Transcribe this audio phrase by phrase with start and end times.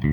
[0.00, 0.10] Hello,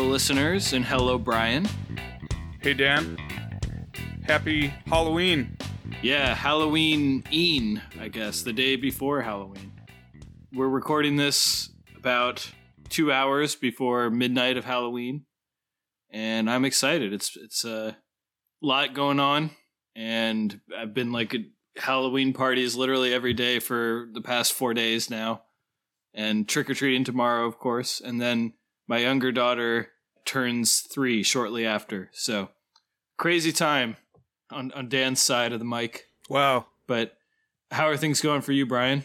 [0.00, 1.66] listeners, and hello, Brian.
[2.60, 3.16] Hey, Dan.
[4.24, 5.56] Happy Halloween.
[6.02, 9.72] Yeah, Halloween een, I guess, the day before Halloween.
[10.52, 12.50] We're recording this about
[12.90, 15.24] two hours before midnight of Halloween,
[16.10, 17.14] and I'm excited.
[17.14, 17.96] It's it's a
[18.62, 19.50] lot going on,
[19.94, 21.42] and I've been like at
[21.76, 25.42] Halloween parties literally every day for the past four days now,
[26.14, 28.54] and trick or treating tomorrow, of course, and then
[28.86, 29.90] my younger daughter
[30.24, 32.10] turns three shortly after.
[32.12, 32.50] So
[33.16, 33.96] crazy time
[34.50, 36.06] on on Dan's side of the mic.
[36.28, 36.66] Wow.
[36.86, 37.16] But
[37.70, 39.04] how are things going for you, Brian?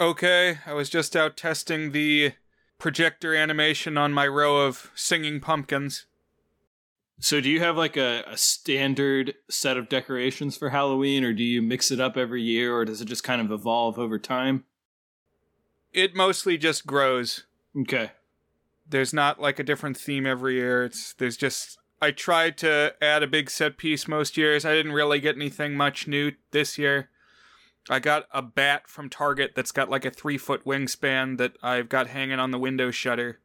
[0.00, 2.32] Okay, I was just out testing the
[2.78, 6.06] projector animation on my row of singing pumpkins.
[7.22, 11.44] So, do you have like a, a standard set of decorations for Halloween, or do
[11.44, 14.64] you mix it up every year, or does it just kind of evolve over time?
[15.92, 17.44] It mostly just grows.
[17.78, 18.10] Okay.
[18.88, 20.84] There's not like a different theme every year.
[20.84, 24.64] It's there's just I tried to add a big set piece most years.
[24.64, 27.08] I didn't really get anything much new this year.
[27.88, 31.88] I got a bat from Target that's got like a three foot wingspan that I've
[31.88, 33.38] got hanging on the window shutter.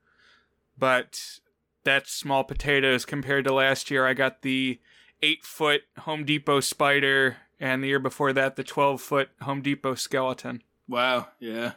[0.80, 1.42] But
[1.88, 4.06] that's small potatoes compared to last year.
[4.06, 4.82] I got the
[5.24, 9.96] eight foot Home Depot spider, and the year before that, the 12 foot Home Depot
[9.96, 10.64] skeleton.
[10.90, 11.30] Wow.
[11.40, 11.74] Yeah.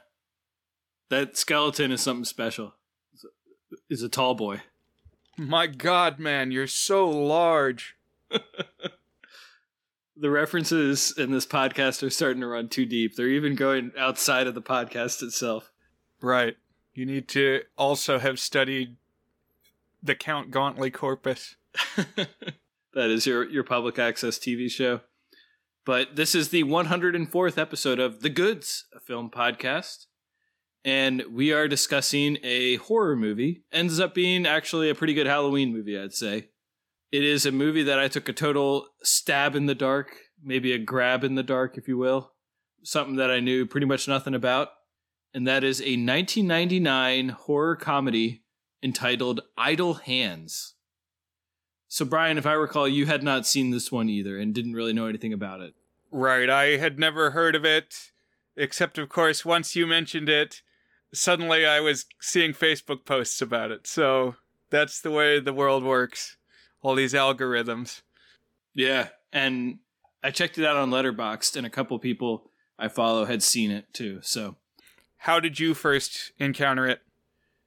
[1.11, 2.75] That skeleton is something special.
[3.89, 4.63] Is a tall boy.
[5.39, 7.97] My god, man, you're so large.
[10.17, 13.17] The references in this podcast are starting to run too deep.
[13.17, 15.73] They're even going outside of the podcast itself.
[16.21, 16.59] Right.
[16.93, 18.97] You need to also have studied
[20.03, 21.57] the Count Gauntly corpus.
[21.97, 25.01] that is your your public access TV show.
[25.87, 30.07] But this is the 104th episode of The Goods, a film podcast.
[30.85, 33.65] And we are discussing a horror movie.
[33.73, 36.51] Ends up being actually a pretty good Halloween movie, I'd say.
[37.11, 40.79] It is a movie that I took a total stab in the dark, maybe a
[40.79, 42.33] grab in the dark, if you will.
[42.83, 44.69] Something that I knew pretty much nothing about.
[45.35, 48.40] And that is a 1999 horror comedy
[48.83, 50.75] entitled Idle Hands.
[51.89, 54.93] So, Brian, if I recall, you had not seen this one either and didn't really
[54.93, 55.75] know anything about it.
[56.13, 56.49] Right.
[56.49, 58.13] I had never heard of it,
[58.57, 60.63] except, of course, once you mentioned it,
[61.13, 63.87] suddenly I was seeing Facebook posts about it.
[63.87, 64.37] So
[64.71, 66.37] that's the way the world works.
[66.83, 68.03] All these algorithms.
[68.75, 69.09] Yeah.
[69.33, 69.79] And
[70.23, 73.93] I checked it out on Letterboxd, and a couple people I follow had seen it
[73.93, 74.21] too.
[74.23, 74.57] So,
[75.19, 77.03] how did you first encounter it?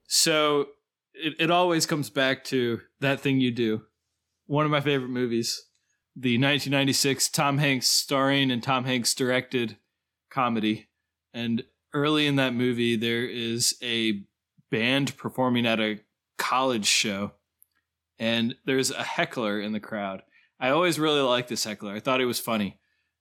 [0.07, 0.69] So,
[1.13, 3.83] it, it always comes back to that thing you do.
[4.45, 5.65] One of my favorite movies,
[6.15, 9.77] the 1996 Tom Hanks starring and Tom Hanks directed
[10.29, 10.89] comedy.
[11.33, 11.63] And
[11.93, 14.23] early in that movie, there is a
[14.69, 15.99] band performing at a
[16.37, 17.31] college show,
[18.19, 20.23] and there's a heckler in the crowd.
[20.59, 21.93] I always really liked this heckler.
[21.93, 22.79] I thought he was funny.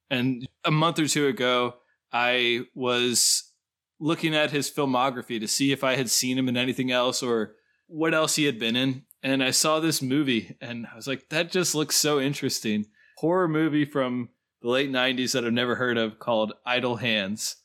[0.09, 1.75] And a month or two ago,
[2.11, 3.51] I was
[3.99, 7.55] looking at his filmography to see if I had seen him in anything else or
[7.87, 9.03] what else he had been in.
[9.21, 12.85] And I saw this movie and I was like, that just looks so interesting.
[13.17, 14.29] Horror movie from
[14.61, 17.55] the late 90s that I've never heard of called Idle Hands.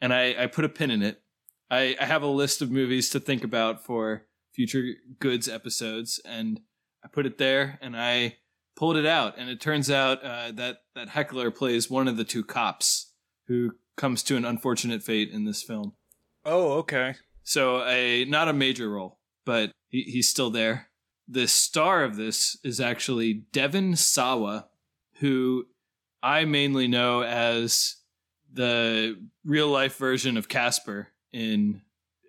[0.00, 1.22] And I, I put a pin in it.
[1.70, 4.84] I, I have a list of movies to think about for future
[5.18, 6.20] goods episodes.
[6.24, 6.60] And
[7.04, 8.36] I put it there and I
[8.76, 9.38] pulled it out.
[9.38, 13.12] And it turns out uh, that, that Heckler plays one of the two cops
[13.46, 15.94] who comes to an unfortunate fate in this film.
[16.44, 17.14] Oh, okay.
[17.42, 19.15] So a not a major role,
[19.46, 20.88] but he, he's still there.
[21.26, 24.66] The star of this is actually Devon Sawa,
[25.20, 25.66] who
[26.22, 27.96] I mainly know as
[28.52, 31.80] the real life version of Casper in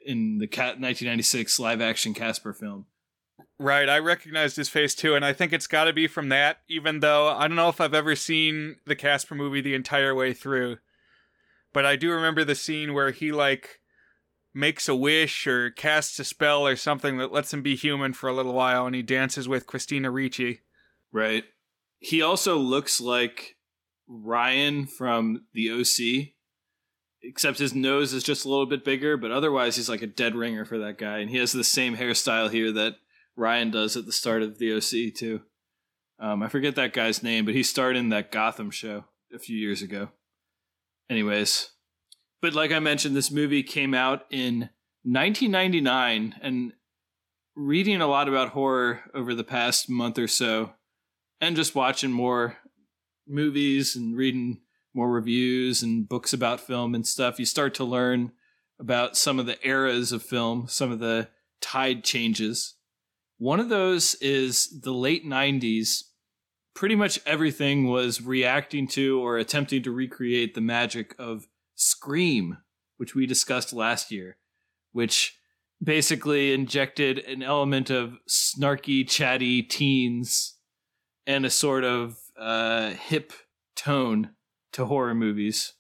[0.06, 2.86] in the 1996 live action Casper film.
[3.60, 6.60] Right, I recognized his face too, and I think it's got to be from that.
[6.70, 10.34] Even though I don't know if I've ever seen the Casper movie the entire way
[10.34, 10.78] through,
[11.74, 13.80] but I do remember the scene where he like
[14.58, 18.28] makes a wish or casts a spell or something that lets him be human for
[18.28, 20.62] a little while, and he dances with Christina Ricci.
[21.12, 21.44] Right.
[22.00, 23.56] He also looks like
[24.08, 26.34] Ryan from the OC,
[27.22, 30.36] except his nose is just a little bit bigger, but otherwise he's like a dead
[30.36, 31.20] ringer for that guy.
[31.20, 32.96] And he has the same hairstyle here that
[33.36, 35.42] Ryan does at the start of the OC, too.
[36.20, 39.56] Um, I forget that guy's name, but he starred in that Gotham show a few
[39.56, 40.10] years ago.
[41.10, 41.70] Anyways,
[42.42, 44.70] but like I mentioned, this movie came out in
[45.04, 46.74] 1999, and
[47.56, 50.74] reading a lot about horror over the past month or so,
[51.42, 52.58] and just watching more
[53.28, 54.60] movies and reading
[54.94, 58.32] more reviews and books about film and stuff, you start to learn
[58.80, 61.30] about some of the eras of film, some of the
[61.62, 62.76] tide changes.
[63.38, 66.04] One of those is the late 90s.
[66.74, 71.48] Pretty much everything was reacting to or attempting to recreate the magic of
[71.78, 72.58] Scream,
[72.98, 74.38] which we discussed last year,
[74.92, 75.38] which
[75.82, 80.56] basically injected an element of snarky, chatty teens
[81.28, 83.32] and a sort of uh, hip
[83.76, 84.32] tone
[84.72, 85.74] to horror movies.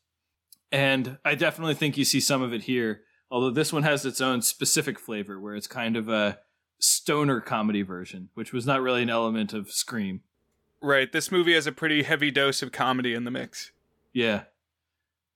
[0.72, 3.02] And I definitely think you see some of it here,
[3.32, 6.40] although this one has its own specific flavor where it's kind of a
[6.80, 10.22] stoner comedy version, which was not really an element of Scream.
[10.80, 11.12] Right.
[11.12, 13.72] This movie has a pretty heavy dose of comedy in the mix.
[14.14, 14.44] Yeah.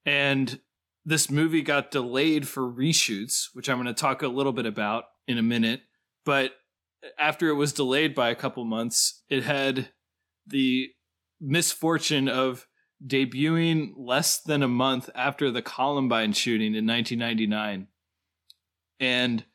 [0.06, 0.59] And
[1.06, 5.06] this movie got delayed for reshoots, which I'm going to talk a little bit about
[5.27, 5.81] in a minute.
[6.25, 6.53] But
[7.18, 9.89] after it was delayed by a couple months, it had
[10.45, 10.89] the
[11.39, 12.68] misfortune of
[13.06, 17.88] debuting less than a month after the Columbine shooting in 1999.
[19.00, 19.45] And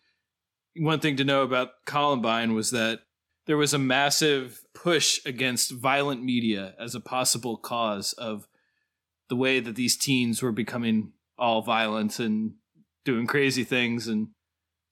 [0.76, 3.00] one thing to know about Columbine was that
[3.46, 8.48] there was a massive push against violent media as a possible cause of
[9.28, 12.55] the way that these teens were becoming all violent and
[13.05, 14.28] doing crazy things and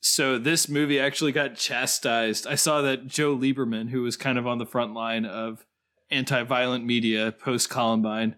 [0.06, 2.46] so this movie actually got chastised.
[2.46, 5.64] I saw that Joe Lieberman, who was kind of on the front line of
[6.10, 8.36] anti-violent media post Columbine,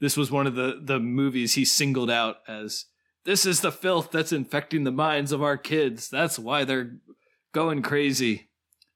[0.00, 2.86] this was one of the the movies he singled out as
[3.24, 6.08] this is the filth that's infecting the minds of our kids.
[6.08, 6.92] That's why they're
[7.52, 8.48] going crazy.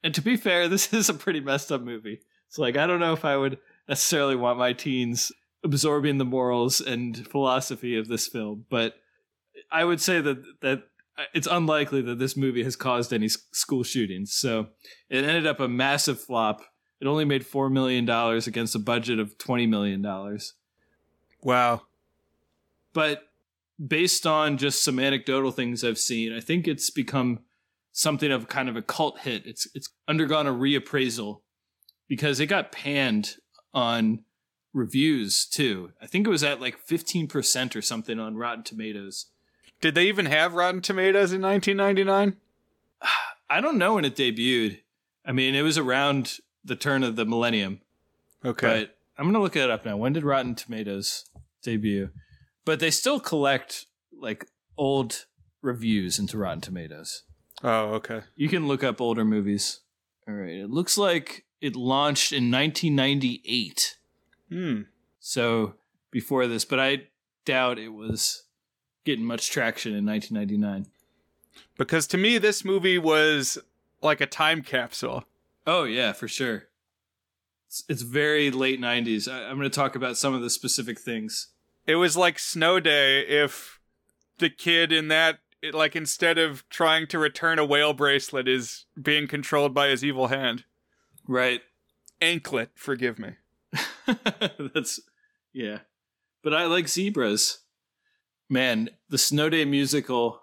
[0.04, 2.20] And to be fair, this is a pretty messed up movie.
[2.46, 3.58] It's like I don't know if I would
[3.88, 5.32] necessarily want my teens
[5.64, 8.94] absorbing the morals and philosophy of this film, but
[9.72, 10.84] I would say that that
[11.32, 14.32] it's unlikely that this movie has caused any school shootings.
[14.32, 14.68] So
[15.08, 16.60] it ended up a massive flop.
[17.00, 20.54] It only made four million dollars against a budget of twenty million dollars.
[21.42, 21.82] Wow.
[22.92, 23.22] But
[23.84, 27.40] based on just some anecdotal things I've seen, I think it's become
[27.92, 29.46] something of kind of a cult hit.
[29.46, 31.40] It's it's undergone a reappraisal
[32.08, 33.36] because it got panned
[33.72, 34.24] on
[34.74, 35.92] reviews too.
[36.02, 39.26] I think it was at like 15% or something on Rotten Tomatoes.
[39.80, 42.36] Did they even have Rotten Tomatoes in 1999?
[43.50, 44.80] I don't know when it debuted.
[45.24, 47.80] I mean, it was around the turn of the millennium.
[48.44, 48.66] Okay.
[48.66, 49.96] But I'm going to look it up now.
[49.96, 51.26] When did Rotten Tomatoes
[51.62, 52.10] debut?
[52.64, 53.86] But they still collect
[54.18, 55.26] like old
[55.62, 57.22] reviews into Rotten Tomatoes.
[57.62, 58.22] Oh, okay.
[58.36, 59.80] You can look up older movies.
[60.26, 60.56] All right.
[60.56, 63.96] It looks like it launched in 1998.
[64.54, 64.82] Hmm.
[65.18, 65.74] So
[66.12, 67.08] before this, but I
[67.44, 68.44] doubt it was
[69.04, 70.86] getting much traction in 1999.
[71.76, 73.58] Because to me, this movie was
[74.00, 75.24] like a time capsule.
[75.66, 76.68] Oh yeah, for sure.
[77.66, 79.28] It's, it's very late 90s.
[79.28, 81.48] I, I'm going to talk about some of the specific things.
[81.84, 83.80] It was like Snow Day if
[84.38, 88.84] the kid in that, it, like, instead of trying to return a whale bracelet, is
[89.00, 90.64] being controlled by his evil hand.
[91.26, 91.62] Right.
[92.20, 93.32] Anklet, forgive me.
[94.74, 95.00] That's
[95.52, 95.78] yeah.
[96.42, 97.60] But I like zebras.
[98.48, 100.42] Man, the Snow Day musical,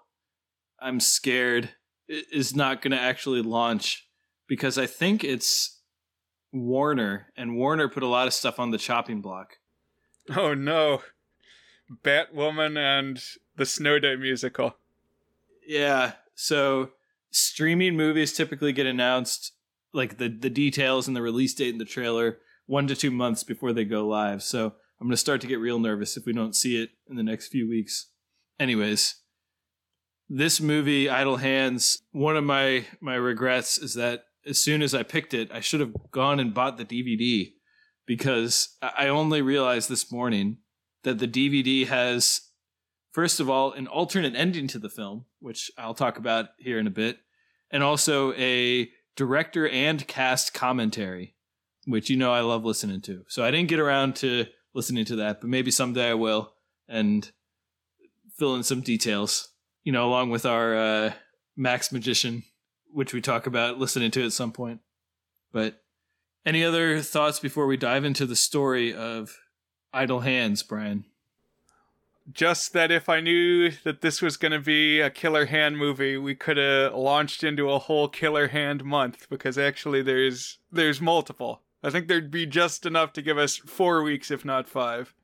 [0.80, 1.70] I'm scared
[2.08, 4.08] is not going to actually launch
[4.48, 5.80] because I think it's
[6.52, 9.58] Warner and Warner put a lot of stuff on the chopping block.
[10.36, 11.02] Oh no.
[12.04, 13.22] Batwoman and
[13.56, 14.76] the Snow Day musical.
[15.66, 16.90] Yeah, so
[17.30, 19.52] streaming movies typically get announced
[19.92, 23.42] like the the details and the release date and the trailer 1 to 2 months
[23.44, 24.42] before they go live.
[24.42, 24.66] So
[25.00, 27.22] I'm going to start to get real nervous if we don't see it in the
[27.22, 28.10] next few weeks.
[28.60, 29.16] Anyways,
[30.28, 35.02] this movie Idle Hands, one of my my regrets is that as soon as I
[35.02, 37.52] picked it, I should have gone and bought the DVD
[38.06, 40.58] because I only realized this morning
[41.04, 42.40] that the DVD has
[43.12, 46.86] first of all an alternate ending to the film, which I'll talk about here in
[46.86, 47.18] a bit,
[47.70, 51.34] and also a director and cast commentary,
[51.86, 53.24] which you know I love listening to.
[53.28, 56.54] So I didn't get around to listening to that, but maybe someday I will
[56.88, 57.30] and
[58.36, 59.48] fill in some details,
[59.84, 61.12] you know, along with our uh,
[61.56, 62.44] Max Magician,
[62.92, 64.80] which we talk about listening to at some point.
[65.52, 65.82] But
[66.44, 69.36] any other thoughts before we dive into the story of
[69.92, 71.04] Idle Hands, Brian?
[72.32, 76.16] Just that if I knew that this was going to be a Killer Hand movie,
[76.16, 81.62] we could have launched into a whole Killer Hand month because actually there's there's multiple.
[81.82, 85.14] I think there'd be just enough to give us 4 weeks if not 5.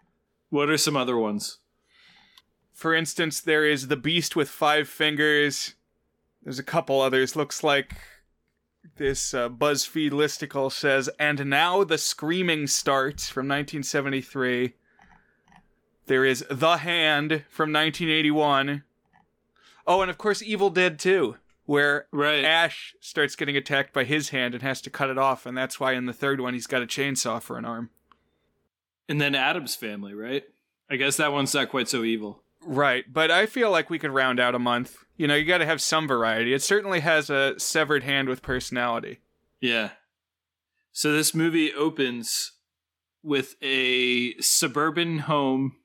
[0.50, 1.59] What are some other ones?
[2.73, 5.75] For instance, there is the Beast with 5 fingers.
[6.43, 7.97] There's a couple others looks like
[8.97, 14.75] this uh, BuzzFeed listicle says, and now the screaming starts from 1973.
[16.07, 18.83] There is The Hand from 1981.
[19.87, 21.37] Oh, and of course, Evil Dead 2,
[21.69, 22.45] where Right.
[22.45, 25.79] Ash starts getting attacked by his hand and has to cut it off, and that's
[25.79, 27.91] why in the third one he's got a chainsaw for an arm.
[29.07, 30.45] And then Addams family, right?
[30.91, 32.43] I guess that one's not quite so evil.
[32.65, 35.05] Right, but I feel like we could round out a month.
[35.19, 36.55] You know, you got to have some variety.
[36.55, 39.19] It certainly has a severed hand with personality.
[39.61, 39.91] Yeah.
[40.93, 42.53] So this movie opens
[43.23, 45.77] with a suburban home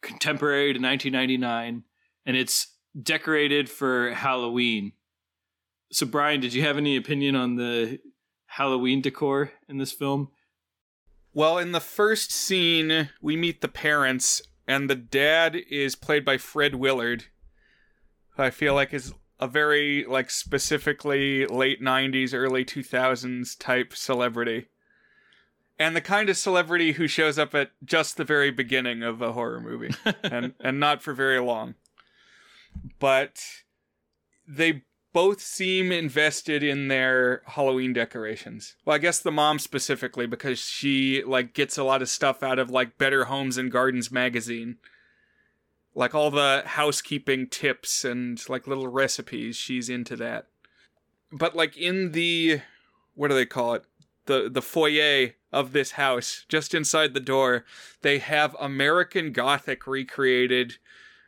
[0.00, 1.84] contemporary to 1999
[2.26, 4.92] and it's decorated for Halloween.
[5.92, 8.00] So Brian, did you have any opinion on the
[8.46, 10.30] Halloween decor in this film?
[11.34, 16.38] Well, in the first scene, we meet the parents, and the dad is played by
[16.38, 17.24] Fred Willard.
[18.36, 24.68] who I feel like is a very like specifically late '90s, early 2000s type celebrity,
[25.78, 29.32] and the kind of celebrity who shows up at just the very beginning of a
[29.32, 31.74] horror movie, and and not for very long.
[32.98, 33.42] But
[34.48, 38.76] they both seem invested in their Halloween decorations.
[38.84, 42.58] Well, I guess the mom specifically because she like gets a lot of stuff out
[42.58, 44.78] of like Better Homes and Gardens magazine.
[45.94, 50.46] Like all the housekeeping tips and like little recipes, she's into that.
[51.30, 52.62] But like in the
[53.14, 53.84] what do they call it?
[54.24, 57.66] The the foyer of this house, just inside the door,
[58.00, 60.78] they have American Gothic recreated,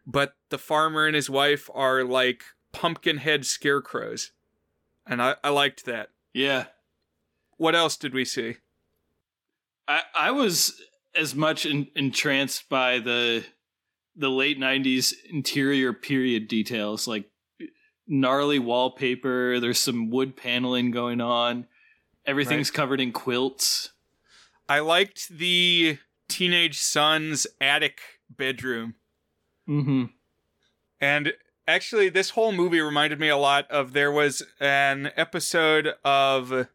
[0.07, 4.33] but the farmer and his wife are like pumpkin head scarecrows.
[5.07, 6.11] And I, I liked that.
[6.35, 6.67] Yeah.
[7.57, 8.57] What else did we see?
[9.89, 10.83] I I was
[11.15, 13.45] as much in, entranced by the
[14.17, 17.31] the late '90s interior period details, like
[18.07, 19.61] gnarly wallpaper.
[19.61, 21.67] There's some wood paneling going on.
[22.27, 23.91] Everything's covered in quilts.
[24.69, 28.01] I liked the teenage son's attic
[28.31, 28.95] bedroom.
[29.69, 30.05] Mm-hmm.
[31.01, 31.35] And
[31.67, 36.69] actually, this whole movie reminded me a lot of there was an episode of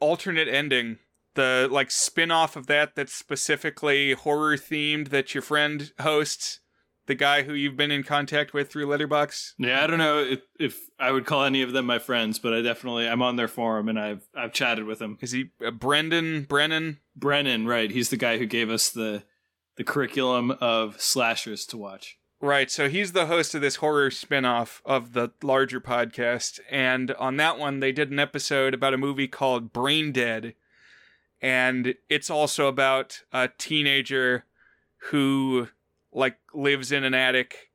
[0.00, 0.98] Alternate Ending,
[1.34, 6.60] the like spin off of that that's specifically horror themed that your friend hosts,
[7.06, 9.52] the guy who you've been in contact with through Letterboxd.
[9.58, 12.52] Yeah, I don't know if, if I would call any of them my friends, but
[12.52, 15.70] I definitely I'm on their forum and I've I've chatted with him Is he uh,
[15.70, 17.00] Brendan Brennan?
[17.16, 17.90] Brennan, right?
[17.90, 19.24] He's the guy who gave us the
[19.76, 22.18] the curriculum of slashers to watch.
[22.44, 27.36] Right, so he's the host of this horror spin-off of the larger podcast and on
[27.36, 30.54] that one they did an episode about a movie called Brain Dead
[31.40, 34.44] and it's also about a teenager
[35.10, 35.68] who
[36.12, 37.70] like lives in an attic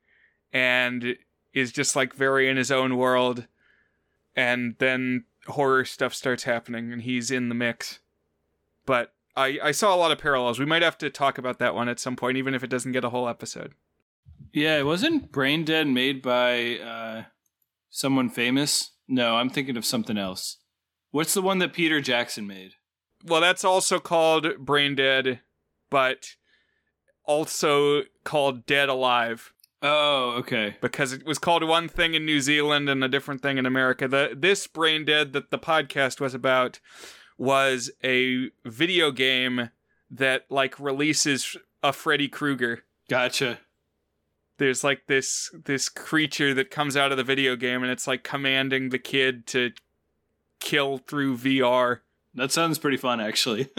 [0.52, 1.16] and
[1.54, 3.48] is just like very in his own world
[4.36, 8.00] and then horror stuff starts happening and he's in the mix.
[8.86, 10.60] But I I saw a lot of parallels.
[10.60, 12.92] We might have to talk about that one at some point even if it doesn't
[12.92, 13.74] get a whole episode.
[14.54, 17.24] Yeah, it wasn't Brain Dead made by uh,
[17.90, 18.92] someone famous.
[19.08, 20.58] No, I'm thinking of something else.
[21.12, 22.74] What's the one that Peter Jackson made?
[23.26, 25.42] Well, that's also called Brain Dead,
[25.90, 26.36] but
[27.24, 30.76] also called Dead Alive Oh, okay.
[30.82, 34.08] because it was called one thing in New Zealand and a different thing in America.
[34.08, 36.80] The this Brain Dead that the podcast was about
[37.38, 39.70] was a video game
[40.10, 42.84] that like releases a Freddy Krueger.
[43.10, 43.60] Gotcha.
[44.58, 48.24] There's like this this creature that comes out of the video game and it's like
[48.24, 49.72] commanding the kid to
[50.60, 52.00] kill through VR.
[52.34, 53.70] That sounds pretty fun, actually.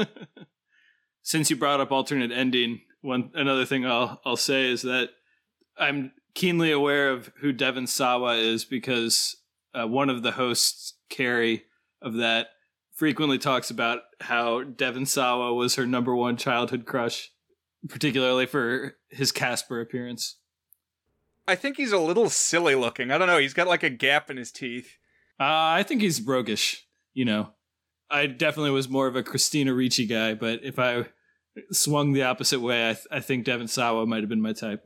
[1.22, 5.10] Since you brought up alternate ending, one another thing I'll I'll say is that
[5.78, 9.36] I'm keenly aware of who Devon Sawa is because
[9.74, 11.64] uh, one of the hosts, Carrie,
[12.00, 12.48] of that
[12.94, 17.30] frequently talks about how Devon Sawa was her number one childhood crush,
[17.88, 20.37] particularly for his Casper appearance.
[21.48, 23.10] I think he's a little silly looking.
[23.10, 23.38] I don't know.
[23.38, 24.98] He's got like a gap in his teeth.
[25.40, 26.86] Uh, I think he's roguish.
[27.14, 27.54] You know,
[28.10, 31.06] I definitely was more of a Christina Ricci guy, but if I
[31.72, 34.84] swung the opposite way, I, th- I think Devon Sawa might have been my type.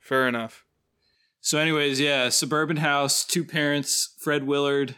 [0.00, 0.64] Fair enough.
[1.40, 4.96] So, anyways, yeah, suburban house, two parents, Fred Willard,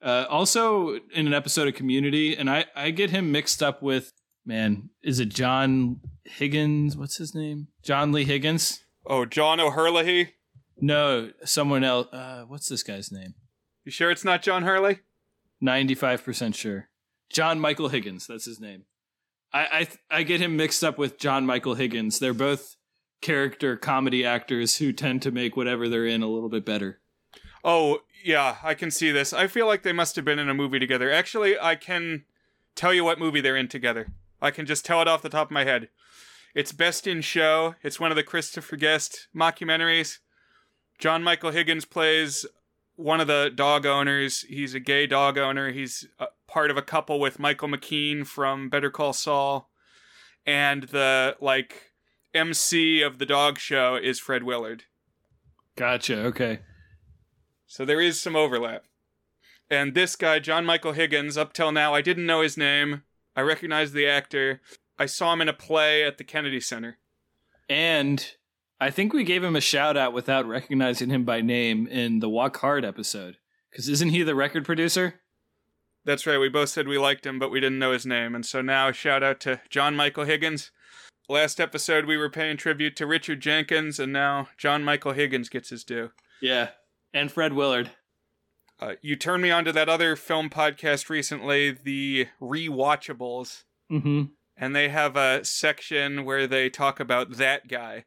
[0.00, 4.12] uh, also in an episode of Community, and I I get him mixed up with
[4.46, 6.96] man, is it John Higgins?
[6.96, 7.68] What's his name?
[7.82, 8.80] John Lee Higgins?
[9.06, 10.34] Oh, John O'Hurley.
[10.84, 12.08] No, someone else.
[12.12, 13.34] Uh, what's this guy's name?
[13.84, 14.98] You sure it's not John Hurley?
[15.60, 16.88] Ninety-five percent sure.
[17.30, 18.26] John Michael Higgins.
[18.26, 18.84] That's his name.
[19.52, 22.18] I I, th- I get him mixed up with John Michael Higgins.
[22.18, 22.74] They're both
[23.20, 26.98] character comedy actors who tend to make whatever they're in a little bit better.
[27.64, 29.32] Oh, yeah, I can see this.
[29.32, 31.12] I feel like they must have been in a movie together.
[31.12, 32.24] Actually, I can
[32.74, 34.08] tell you what movie they're in together.
[34.40, 35.88] I can just tell it off the top of my head.
[36.56, 37.76] It's Best in Show.
[37.84, 40.18] It's one of the Christopher Guest mockumentaries.
[41.02, 42.46] John Michael Higgins plays
[42.94, 44.42] one of the dog owners.
[44.42, 45.72] He's a gay dog owner.
[45.72, 49.68] He's a part of a couple with Michael McKean from Better Call Saul.
[50.46, 51.90] And the like
[52.32, 54.84] MC of the dog show is Fred Willard.
[55.74, 56.20] Gotcha.
[56.26, 56.60] Okay.
[57.66, 58.84] So there is some overlap.
[59.68, 63.02] And this guy, John Michael Higgins, up till now, I didn't know his name.
[63.34, 64.60] I recognized the actor.
[65.00, 66.98] I saw him in a play at the Kennedy Center.
[67.68, 68.24] And
[68.82, 72.28] I think we gave him a shout out without recognizing him by name in the
[72.28, 73.36] Walk Hard episode.
[73.70, 75.20] Because isn't he the record producer?
[76.04, 76.38] That's right.
[76.38, 78.34] We both said we liked him, but we didn't know his name.
[78.34, 80.72] And so now, shout out to John Michael Higgins.
[81.28, 85.70] Last episode, we were paying tribute to Richard Jenkins, and now John Michael Higgins gets
[85.70, 86.10] his due.
[86.40, 86.70] Yeah.
[87.14, 87.92] And Fred Willard.
[88.80, 93.62] Uh, you turned me on to that other film podcast recently, the Rewatchables.
[93.92, 94.22] Mm-hmm.
[94.56, 98.06] And they have a section where they talk about that guy.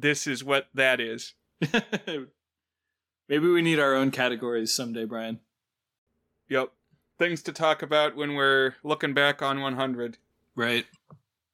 [0.00, 1.34] This is what that is.
[3.28, 5.40] Maybe we need our own categories someday, Brian.
[6.48, 6.70] Yep.
[7.18, 10.18] Things to talk about when we're looking back on 100.
[10.54, 10.86] Right.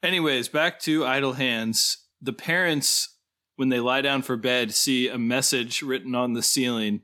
[0.02, 1.96] Anyways, back to Idle Hands.
[2.20, 3.16] The parents,
[3.56, 7.00] when they lie down for bed, see a message written on the ceiling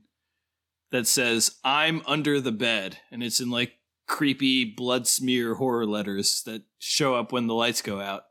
[0.92, 2.98] that says, I'm under the bed.
[3.10, 7.80] And it's in like creepy blood smear horror letters that show up when the lights
[7.80, 8.24] go out.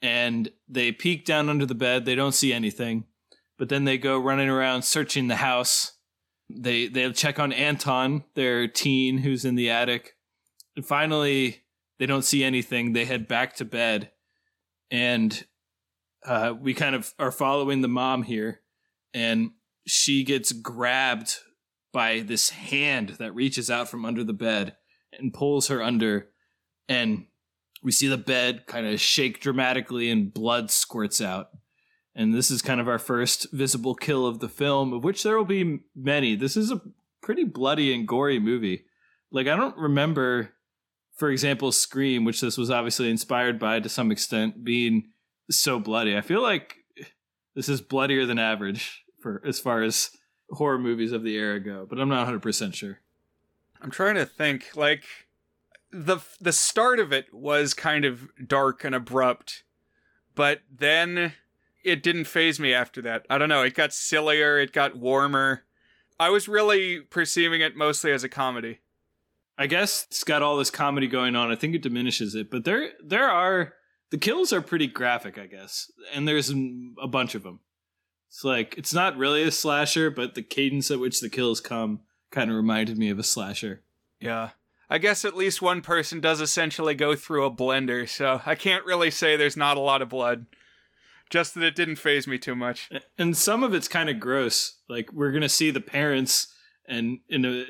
[0.00, 2.04] And they peek down under the bed.
[2.04, 3.04] They don't see anything.
[3.58, 5.92] But then they go running around searching the house.
[6.48, 10.14] They they check on Anton, their teen who's in the attic.
[10.76, 11.64] And finally,
[11.98, 12.92] they don't see anything.
[12.92, 14.12] They head back to bed.
[14.90, 15.44] And
[16.24, 18.60] uh, we kind of are following the mom here.
[19.12, 19.50] And
[19.86, 21.36] she gets grabbed
[21.92, 24.76] by this hand that reaches out from under the bed
[25.18, 26.28] and pulls her under.
[26.88, 27.26] And
[27.82, 31.50] we see the bed kind of shake dramatically and blood squirts out.
[32.14, 35.36] And this is kind of our first visible kill of the film, of which there
[35.36, 36.34] will be many.
[36.34, 36.80] This is a
[37.22, 38.84] pretty bloody and gory movie.
[39.30, 40.54] Like, I don't remember,
[41.16, 45.10] for example, Scream, which this was obviously inspired by to some extent, being
[45.50, 46.16] so bloody.
[46.16, 46.76] I feel like
[47.54, 50.10] this is bloodier than average for as far as
[50.50, 53.00] horror movies of the era go, but I'm not 100% sure.
[53.80, 55.04] I'm trying to think like
[55.90, 59.64] the the start of it was kind of dark and abrupt,
[60.34, 61.34] but then
[61.84, 63.26] it didn't phase me after that.
[63.30, 65.64] I don't know, it got sillier, it got warmer.
[66.20, 68.80] I was really perceiving it mostly as a comedy.
[69.56, 71.50] I guess it's got all this comedy going on.
[71.50, 73.74] I think it diminishes it, but there there are
[74.10, 77.60] the kills are pretty graphic, I guess, and there's a bunch of them.
[78.28, 82.00] It's like it's not really a slasher, but the cadence at which the kills come
[82.30, 83.82] kind of reminded me of a slasher.
[84.20, 84.50] Yeah.
[84.90, 88.84] I guess at least one person does essentially go through a blender, so I can't
[88.84, 90.46] really say there's not a lot of blood.
[91.30, 92.88] Just that it didn't phase me too much.
[93.18, 94.78] And some of it's kind of gross.
[94.88, 96.54] Like we're gonna see the parents
[96.86, 97.66] and in a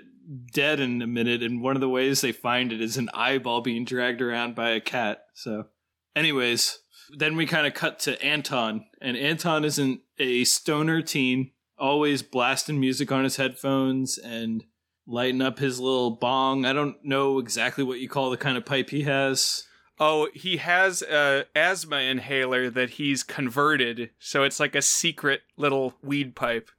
[0.52, 3.62] dead in a minute, and one of the ways they find it is an eyeball
[3.62, 5.24] being dragged around by a cat.
[5.34, 5.66] So,
[6.14, 6.78] anyways,
[7.16, 12.78] then we kind of cut to Anton, and Anton isn't a stoner teen, always blasting
[12.78, 14.64] music on his headphones and
[15.08, 16.64] lighting up his little bong.
[16.64, 19.64] I don't know exactly what you call the kind of pipe he has.
[19.98, 25.94] Oh, he has a asthma inhaler that he's converted, so it's like a secret little
[26.02, 26.70] weed pipe.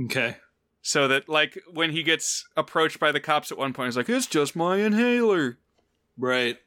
[0.00, 0.36] Okay.
[0.82, 4.08] So that like when he gets approached by the cops at one point, he's like,
[4.08, 5.58] "It's just my inhaler."
[6.16, 6.58] Right.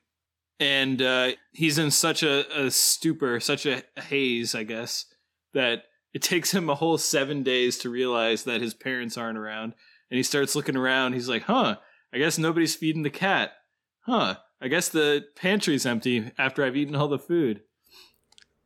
[0.59, 5.05] And uh, he's in such a, a stupor, such a haze, I guess,
[5.53, 9.73] that it takes him a whole seven days to realize that his parents aren't around.
[10.11, 11.13] And he starts looking around.
[11.13, 11.77] He's like, huh,
[12.13, 13.53] I guess nobody's feeding the cat.
[14.01, 17.61] Huh, I guess the pantry's empty after I've eaten all the food.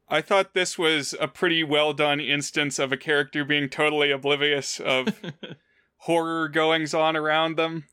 [0.09, 4.79] I thought this was a pretty well done instance of a character being totally oblivious
[4.79, 5.21] of
[5.97, 7.85] horror goings on around them.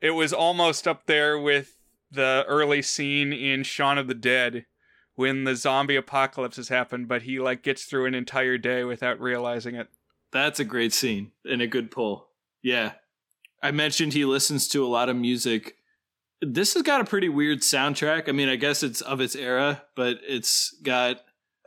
[0.00, 1.76] It was almost up there with
[2.10, 4.66] the early scene in Shaun of the Dead
[5.14, 9.20] when the zombie apocalypse has happened, but he like gets through an entire day without
[9.20, 9.88] realizing it.
[10.30, 12.27] That's a great scene and a good pull.
[12.68, 12.92] Yeah.
[13.62, 15.76] I mentioned he listens to a lot of music.
[16.42, 18.28] This has got a pretty weird soundtrack.
[18.28, 21.22] I mean, I guess it's of its era, but it's got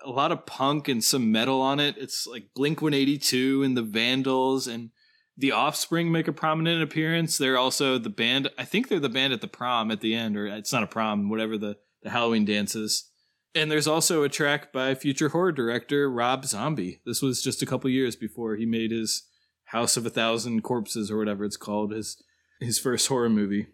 [0.06, 1.96] a lot of punk and some metal on it.
[1.98, 4.92] It's like Blink 182 and the Vandals and
[5.36, 7.36] the Offspring make a prominent appearance.
[7.36, 8.52] They're also the band.
[8.60, 10.88] I think they're the band at the prom at the end, or it's not a
[10.88, 13.10] prom, whatever the, the Halloween dances.
[13.56, 17.02] And there's also a track by future horror director Rob Zombie.
[17.08, 19.24] This was just a couple years before he made his
[19.72, 22.22] House of a Thousand Corpses or whatever it's called, his
[22.60, 23.68] his first horror movie.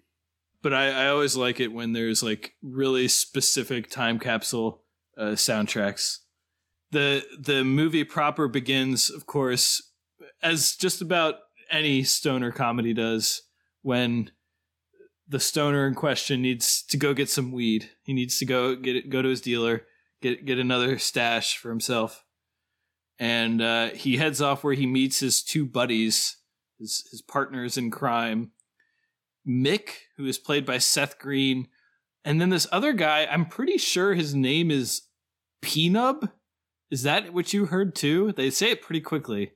[0.61, 4.83] But I, I always like it when there's like really specific time capsule
[5.17, 6.19] uh, soundtracks.
[6.91, 9.91] The the movie proper begins, of course,
[10.41, 11.35] as just about
[11.71, 13.41] any stoner comedy does,
[13.81, 14.31] when
[15.27, 17.89] the stoner in question needs to go get some weed.
[18.03, 19.85] He needs to go get it, go to his dealer,
[20.21, 22.23] get get another stash for himself,
[23.19, 26.37] and uh, he heads off where he meets his two buddies,
[26.79, 28.51] his his partners in crime,
[29.47, 31.67] Mick, who is played by Seth Green,
[32.23, 33.25] and then this other guy.
[33.25, 35.03] I'm pretty sure his name is
[35.61, 36.31] Pnub.
[36.89, 38.31] Is that what you heard too?
[38.33, 39.51] They say it pretty quickly.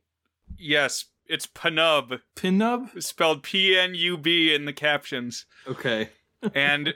[0.58, 3.02] Yes, it's Panub, Pnub.
[3.02, 5.46] spelled P N U B in the captions.
[5.68, 6.10] Okay.
[6.54, 6.94] and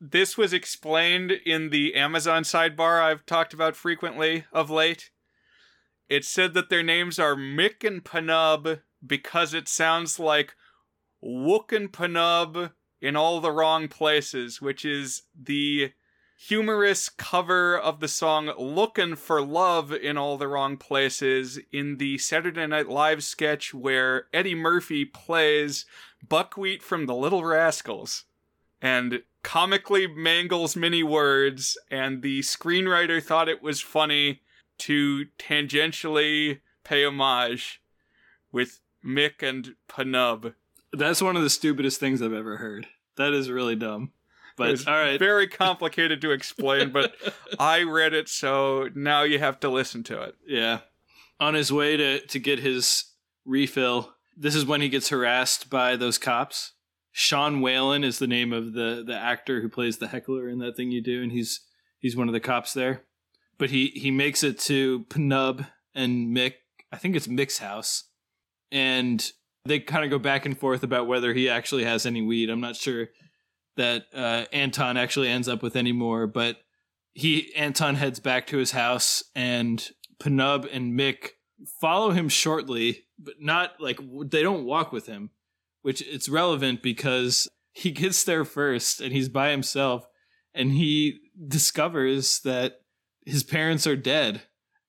[0.00, 5.10] this was explained in the Amazon sidebar I've talked about frequently of late.
[6.08, 10.54] It said that their names are Mick and Panub because it sounds like
[11.22, 15.92] Wook and Panub in all the wrong places, which is the
[16.38, 22.18] humorous cover of the song Looking for Love in All the Wrong Places in the
[22.18, 25.86] Saturday Night Live sketch where Eddie Murphy plays
[26.26, 28.24] Buckwheat from the Little Rascals
[28.82, 34.42] and comically mangles many words, and the screenwriter thought it was funny
[34.78, 37.82] to tangentially pay homage
[38.52, 40.54] with Mick and Panub.
[40.92, 42.86] That's one of the stupidest things I've ever heard.
[43.16, 44.12] That is really dumb.
[44.56, 45.18] But It's all right.
[45.18, 47.14] very complicated to explain, but
[47.58, 50.34] I read it, so now you have to listen to it.
[50.46, 50.80] yeah.
[51.38, 53.04] On his way to to get his
[53.44, 56.72] refill, this is when he gets harassed by those cops.
[57.12, 60.76] Sean Whalen is the name of the the actor who plays the heckler in that
[60.78, 61.60] thing you do, and he's
[61.98, 63.02] he's one of the cops there.
[63.58, 66.54] But he he makes it to Pnub and Mick.
[66.92, 68.04] I think it's Mick's house,
[68.70, 69.24] and
[69.64, 72.50] they kind of go back and forth about whether he actually has any weed.
[72.50, 73.08] I'm not sure
[73.76, 76.58] that uh, Anton actually ends up with any more, but
[77.12, 79.88] he Anton heads back to his house, and
[80.20, 81.30] Pnub and Mick
[81.80, 85.30] follow him shortly, but not like they don't walk with him,
[85.82, 90.06] which it's relevant because he gets there first and he's by himself,
[90.54, 92.80] and he discovers that
[93.26, 94.42] his parents are dead.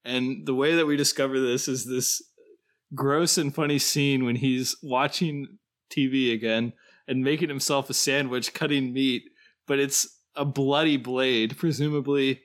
[0.05, 2.21] And the way that we discover this is this
[2.95, 5.57] gross and funny scene when he's watching
[5.91, 6.71] TV again
[7.07, 9.23] and making himself a sandwich, cutting meat,
[9.65, 12.41] but it's a bloody blade, presumably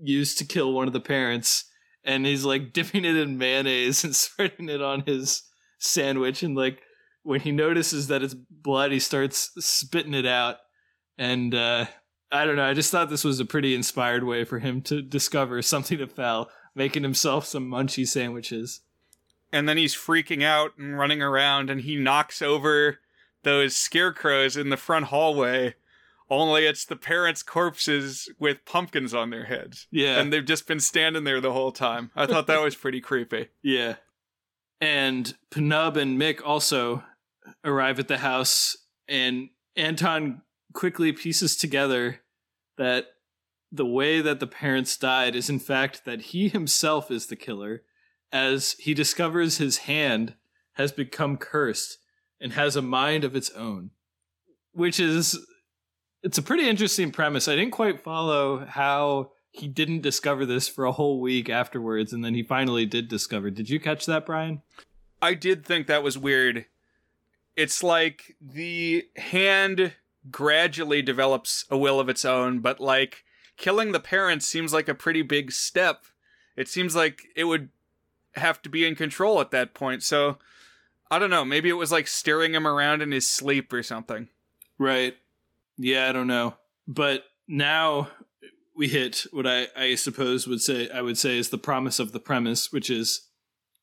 [0.00, 1.64] used to kill one of the parents.
[2.04, 5.42] And he's like dipping it in mayonnaise and spreading it on his
[5.78, 6.42] sandwich.
[6.42, 6.80] And like
[7.22, 10.56] when he notices that it's blood, he starts spitting it out.
[11.18, 11.86] And uh,
[12.34, 12.64] I don't know.
[12.64, 16.08] I just thought this was a pretty inspired way for him to discover something to
[16.08, 18.80] foul, making himself some munchy sandwiches.
[19.52, 22.98] And then he's freaking out and running around, and he knocks over
[23.44, 25.76] those scarecrows in the front hallway.
[26.28, 29.86] Only it's the parents' corpses with pumpkins on their heads.
[29.92, 30.18] Yeah.
[30.18, 32.10] And they've just been standing there the whole time.
[32.16, 33.50] I thought that was pretty creepy.
[33.62, 33.96] Yeah.
[34.80, 37.04] And Pnub and Mick also
[37.64, 38.76] arrive at the house,
[39.08, 40.42] and Anton
[40.72, 42.20] quickly pieces together
[42.76, 43.06] that
[43.70, 47.82] the way that the parents died is, in fact, that he himself is the killer,
[48.32, 50.34] as he discovers his hand
[50.74, 51.98] has become cursed
[52.40, 53.90] and has a mind of its own.
[54.72, 55.38] Which is,
[56.22, 57.48] it's a pretty interesting premise.
[57.48, 62.24] I didn't quite follow how he didn't discover this for a whole week afterwards, and
[62.24, 63.50] then he finally did discover.
[63.50, 64.62] Did you catch that, Brian?
[65.22, 66.66] I did think that was weird.
[67.56, 69.92] It's like the hand
[70.30, 73.24] gradually develops a will of its own, but like
[73.56, 76.04] killing the parents seems like a pretty big step.
[76.56, 77.68] It seems like it would
[78.36, 80.02] have to be in control at that point.
[80.02, 80.38] So
[81.10, 81.44] I don't know.
[81.44, 84.28] Maybe it was like steering him around in his sleep or something.
[84.78, 85.16] Right.
[85.76, 86.54] Yeah, I don't know.
[86.86, 88.08] But now
[88.76, 92.12] we hit what I, I suppose would say I would say is the promise of
[92.12, 93.28] the premise, which is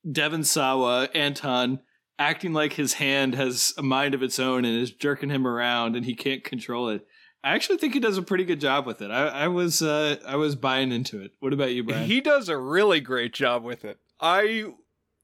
[0.10, 1.80] Devon Sawa, Anton,
[2.22, 5.96] acting like his hand has a mind of its own and is jerking him around
[5.96, 7.06] and he can't control it.
[7.44, 9.10] I actually think he does a pretty good job with it.
[9.10, 11.32] I, I was uh, I was buying into it.
[11.40, 12.06] What about you, Brian?
[12.06, 13.98] He does a really great job with it.
[14.20, 14.66] I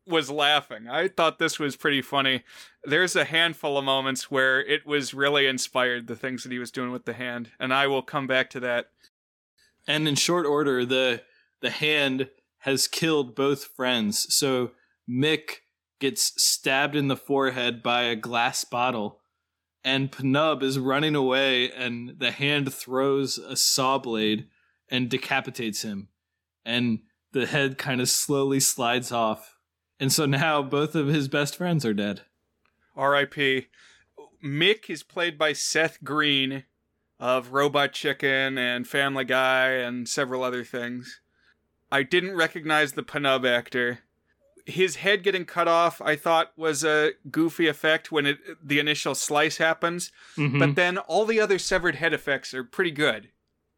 [0.08, 0.88] was laughing.
[0.90, 2.44] I thought this was pretty funny.
[2.84, 6.72] There's a handful of moments where it was really inspired, the things that he was
[6.72, 8.88] doing with the hand, and I will come back to that.
[9.88, 11.22] and in short order, the
[11.62, 12.30] the hand
[12.60, 14.34] has killed both friends.
[14.34, 14.72] So
[15.08, 15.60] Mick
[16.00, 19.20] gets stabbed in the forehead by a glass bottle,
[19.84, 24.48] and Pnub is running away, and the hand throws a saw blade
[24.90, 26.10] and decapitates him,
[26.66, 27.00] and
[27.32, 29.58] the head kind of slowly slides off.
[30.00, 32.22] And so now both of his best friends are dead.
[32.96, 33.68] R.I.P.
[34.44, 36.64] Mick is played by Seth Green
[37.20, 41.22] of Robot Chicken and Family Guy and several other things.
[41.92, 44.00] I didn't recognize the Penub actor.
[44.70, 49.16] His head getting cut off, I thought was a goofy effect when it the initial
[49.16, 50.60] slice happens, Mhm.
[50.60, 53.32] but then all the other severed head effects are pretty good.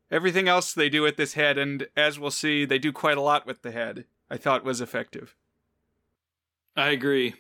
[0.10, 3.22] Everything else they do with this head, and as we'll see, they do quite a
[3.22, 4.06] lot with the head.
[4.32, 5.36] I thought was effective.
[6.76, 7.36] I agree.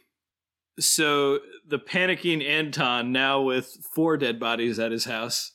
[0.79, 5.53] So the panicking Anton, now with four dead bodies at his house,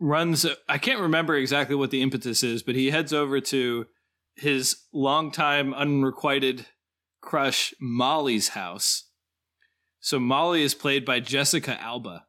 [0.00, 0.46] runs.
[0.66, 3.86] I can't remember exactly what the impetus is, but he heads over to
[4.34, 6.66] his longtime unrequited
[7.22, 9.04] crush Molly's house.
[10.00, 12.26] So Molly is played by Jessica Alba,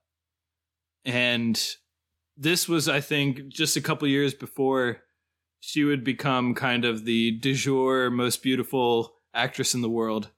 [1.03, 1.62] and
[2.38, 5.01] this was, I think, just a couple years before
[5.60, 10.29] she would become kind of the du jour most beautiful actress in the world.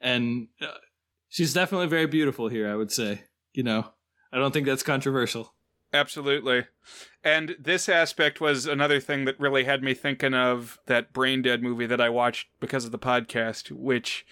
[0.00, 0.66] And uh,
[1.28, 3.22] she's definitely very beautiful here i would say
[3.54, 3.86] you know?
[4.32, 5.54] I don't think that's controversial
[5.92, 6.64] Absolutely.
[7.22, 11.62] And this aspect was another thing that really had me thinking of that Brain Dead
[11.62, 14.24] movie that I watched because of the podcast, which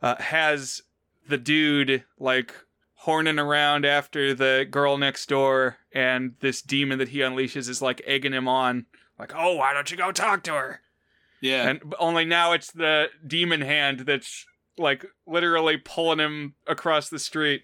[0.00, 0.82] uh, has
[1.28, 2.54] the dude like
[2.94, 8.00] horning around after the girl next door, and this demon that he unleashes is like
[8.06, 8.86] egging him on,
[9.18, 10.80] like, oh, why don't you go talk to her?
[11.40, 14.46] yeah And only now it's the demon hand that's
[14.78, 17.62] like literally pulling him across the street.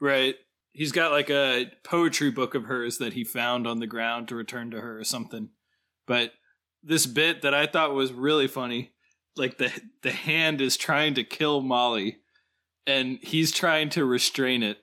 [0.00, 0.36] right
[0.78, 4.36] he's got like a poetry book of hers that he found on the ground to
[4.36, 5.48] return to her or something.
[6.06, 6.32] But
[6.84, 8.92] this bit that i thought was really funny
[9.36, 9.72] like the
[10.04, 12.18] the hand is trying to kill molly
[12.86, 14.78] and he's trying to restrain it.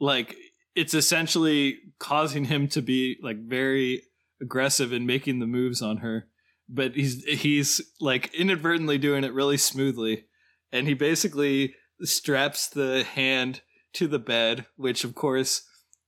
[0.00, 0.34] Like
[0.74, 4.02] it's essentially causing him to be like very
[4.40, 6.26] aggressive in making the moves on her
[6.70, 10.24] but he's he's like inadvertently doing it really smoothly.
[10.72, 13.60] And he basically straps the hand
[13.92, 15.62] to the bed which of course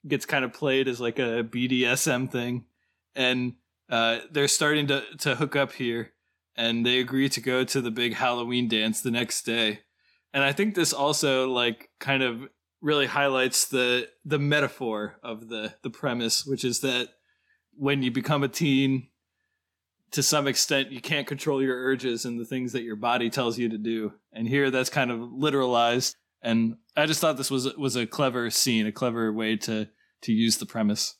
[0.06, 2.64] gets kind of played as like a BDSM thing.
[3.14, 3.54] And
[3.90, 6.12] uh, they're starting to to hook up here
[6.56, 9.80] and they agree to go to the big Halloween dance the next day.
[10.34, 12.48] And I think this also like kind of
[12.80, 17.08] really highlights the the metaphor of the the premise which is that
[17.74, 19.08] when you become a teen
[20.10, 23.58] to some extent you can't control your urges and the things that your body tells
[23.58, 24.12] you to do.
[24.32, 28.50] And here that's kind of literalized and i just thought this was was a clever
[28.50, 29.88] scene a clever way to
[30.20, 31.16] to use the premise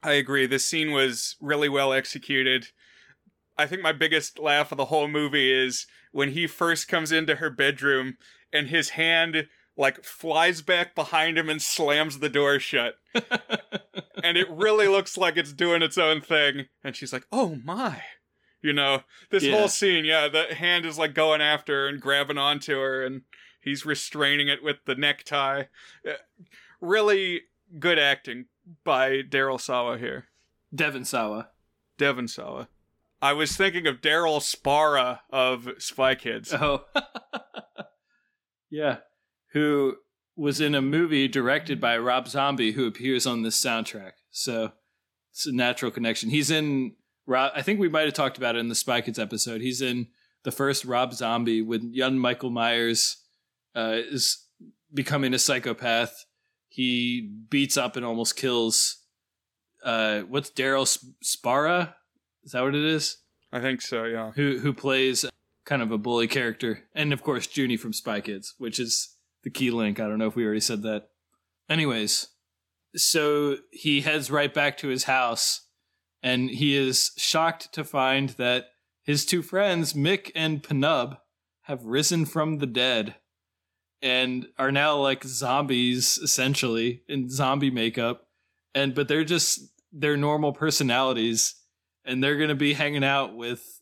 [0.00, 0.46] I agree.
[0.46, 2.68] This scene was really well executed.
[3.56, 7.34] I think my biggest laugh of the whole movie is when he first comes into
[7.34, 8.16] her bedroom
[8.52, 12.94] and his hand like flies back behind him and slams the door shut.
[14.22, 16.66] and it really looks like it's doing its own thing.
[16.84, 18.02] And she's like, "Oh my."
[18.62, 19.56] You know, this Yeah.
[19.58, 23.22] whole scene, yeah, the hand is like going after her and grabbing onto her and
[23.68, 25.64] he's restraining it with the necktie.
[26.06, 26.12] Uh,
[26.80, 27.42] Really
[27.78, 28.46] good acting
[28.84, 30.26] by Daryl Sawa here.
[30.74, 31.48] devon sawa
[31.96, 32.68] Devon Sawa.
[33.20, 36.52] I was thinking of Daryl Sabara of Spy Kids.
[36.54, 36.84] oh
[38.70, 38.98] yeah
[39.52, 39.96] who
[40.36, 44.72] was in a movie directed by rob zombie who appears on this soundtrack so
[45.32, 46.94] it's a natural connection he's in
[47.34, 50.06] i think we might have talked about it in the spy kids episode he's in
[50.44, 53.16] the first rob zombie with young michael myers
[53.74, 54.46] uh, is
[54.92, 56.24] becoming a psychopath
[56.68, 59.04] he beats up and almost kills
[59.84, 60.86] uh, what's daryl
[61.22, 61.94] sabara
[62.44, 63.18] is that what it is
[63.52, 64.32] I think so, yeah.
[64.32, 65.24] who who plays
[65.64, 69.50] kind of a bully character, and of course Junie from Spy Kids, which is the
[69.50, 70.00] key link.
[70.00, 71.08] I don't know if we already said that.
[71.68, 72.28] Anyways,
[72.96, 75.66] so he heads right back to his house,
[76.22, 78.66] and he is shocked to find that
[79.02, 81.18] his two friends, Mick and Penub,
[81.62, 83.14] have risen from the dead
[84.02, 88.28] and are now like zombies essentially in zombie makeup
[88.74, 89.60] and but they're just
[89.92, 91.54] their normal personalities
[92.04, 93.80] and they're going to be hanging out with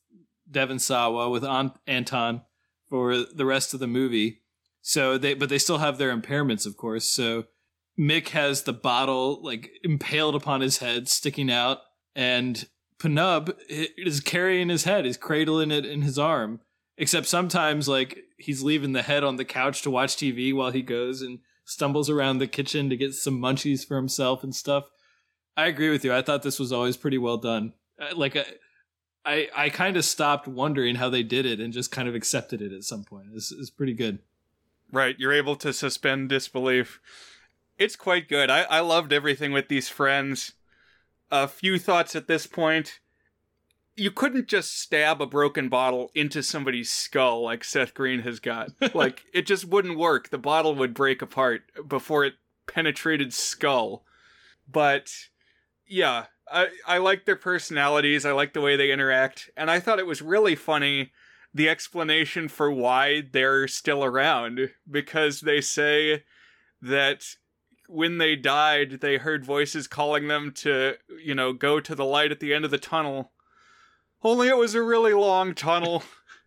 [0.50, 2.42] Devon Sawa with An- Anton
[2.88, 4.42] for the rest of the movie.
[4.82, 7.04] So they, but they still have their impairments, of course.
[7.04, 7.44] So
[7.98, 11.78] Mick has the bottle like impaled upon his head, sticking out,
[12.14, 16.60] and Penub is carrying his head, is cradling it in his arm.
[16.98, 20.82] Except sometimes, like he's leaving the head on the couch to watch TV while he
[20.82, 24.90] goes and stumbles around the kitchen to get some munchies for himself and stuff.
[25.56, 26.14] I agree with you.
[26.14, 27.72] I thought this was always pretty well done.
[28.00, 28.44] Uh, Like I,
[29.24, 32.62] I, I kind of stopped wondering how they did it and just kind of accepted
[32.62, 33.26] it at some point.
[33.34, 34.20] It's, it's pretty good.
[34.92, 37.00] Right, you're able to suspend disbelief.
[37.76, 38.48] It's quite good.
[38.50, 40.52] I, I loved everything with these friends.
[41.30, 43.00] A few thoughts at this point.
[43.96, 48.70] You couldn't just stab a broken bottle into somebody's skull like Seth Green has got.
[48.94, 50.28] like it just wouldn't work.
[50.28, 52.34] The bottle would break apart before it
[52.66, 54.04] penetrated skull.
[54.70, 55.12] But
[55.86, 58.26] yeah, I I like their personalities.
[58.26, 61.12] I like the way they interact, and I thought it was really funny
[61.54, 66.22] the explanation for why they're still around because they say
[66.82, 67.24] that
[67.88, 72.30] when they died, they heard voices calling them to, you know, go to the light
[72.30, 73.32] at the end of the tunnel
[74.22, 76.02] only it was a really long tunnel.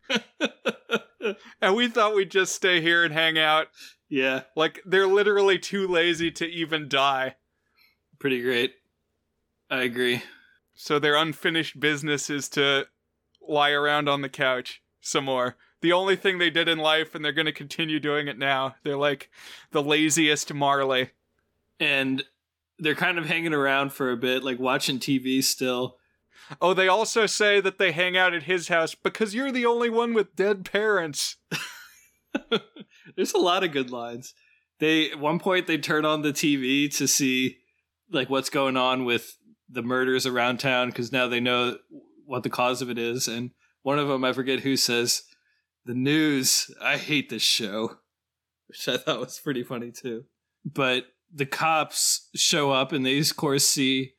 [1.61, 3.67] and we thought we'd just stay here and hang out.
[4.09, 4.41] Yeah.
[4.55, 7.35] Like, they're literally too lazy to even die.
[8.17, 8.73] Pretty great.
[9.69, 10.23] I agree.
[10.73, 12.87] So their unfinished business is to
[13.47, 15.55] lie around on the couch some more.
[15.81, 18.75] The only thing they did in life, and they're going to continue doing it now.
[18.83, 19.29] They're like
[19.71, 21.11] the laziest Marley.
[21.79, 22.23] And
[22.79, 25.97] they're kind of hanging around for a bit, like watching TV still.
[26.61, 29.89] Oh, they also say that they hang out at his house because you're the only
[29.89, 31.37] one with dead parents.
[33.15, 34.33] There's a lot of good lines.
[34.79, 37.57] They at one point they turn on the TV to see
[38.11, 39.37] like what's going on with
[39.69, 41.77] the murders around town because now they know
[42.25, 43.51] what the cause of it is and
[43.83, 45.23] one of them I forget who says
[45.85, 47.97] the news I hate this show
[48.67, 50.25] which I thought was pretty funny too.
[50.63, 54.13] But the cops show up and they of course see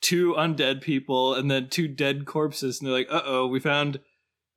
[0.00, 4.00] two undead people and then two dead corpses and they're like uh-oh we found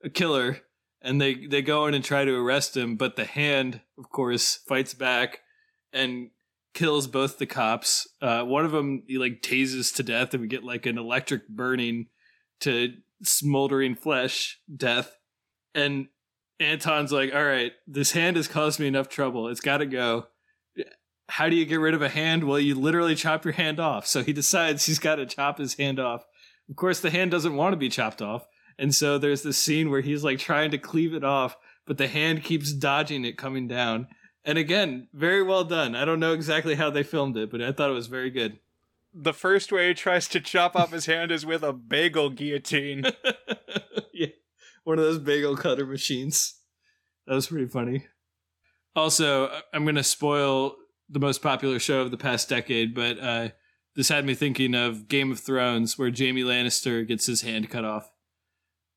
[0.03, 0.59] a killer.
[1.05, 4.55] And they they go in and try to arrest him but the hand of course
[4.67, 5.39] fights back
[5.91, 6.29] and
[6.73, 8.07] kills both the cops.
[8.21, 11.47] Uh, one of them he like tases to death and we get like an electric
[11.49, 12.07] burning
[12.61, 15.17] to smoldering flesh death.
[15.75, 16.07] And
[16.59, 19.49] anton's like all right this hand has caused me enough trouble.
[19.49, 20.27] It's got to go
[21.29, 22.43] how do you get rid of a hand?
[22.43, 24.05] Well, you literally chop your hand off.
[24.05, 26.25] So he decides he's got to chop his hand off.
[26.69, 28.47] Of course, the hand doesn't want to be chopped off.
[28.77, 31.55] And so there's this scene where he's like trying to cleave it off,
[31.85, 34.07] but the hand keeps dodging it coming down.
[34.45, 35.95] And again, very well done.
[35.95, 38.59] I don't know exactly how they filmed it, but I thought it was very good.
[39.13, 43.05] The first way he tries to chop off his hand is with a bagel guillotine.
[44.13, 44.27] yeah,
[44.83, 46.55] one of those bagel cutter machines.
[47.27, 48.05] That was pretty funny.
[48.95, 50.75] Also, I'm going to spoil
[51.13, 53.49] the most popular show of the past decade, but uh,
[53.95, 57.85] this had me thinking of Game of Thrones, where Jaime Lannister gets his hand cut
[57.85, 58.11] off,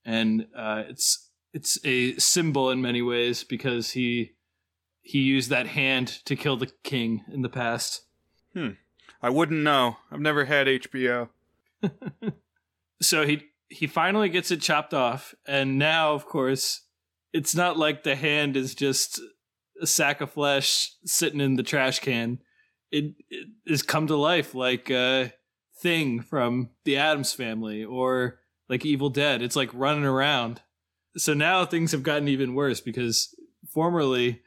[0.04, 4.32] and uh, it's it's a symbol in many ways because he
[5.02, 8.02] he used that hand to kill the king in the past.
[8.54, 8.70] Hmm.
[9.22, 9.98] I wouldn't know.
[10.10, 11.28] I've never had HBO.
[13.02, 16.82] so he he finally gets it chopped off, and now, of course,
[17.34, 19.20] it's not like the hand is just
[19.80, 22.38] a sack of flesh sitting in the trash can.
[22.90, 25.32] It, it has come to life like a
[25.80, 29.42] thing from the Addams family or like Evil Dead.
[29.42, 30.62] It's like running around.
[31.16, 33.34] So now things have gotten even worse because
[33.72, 34.42] formerly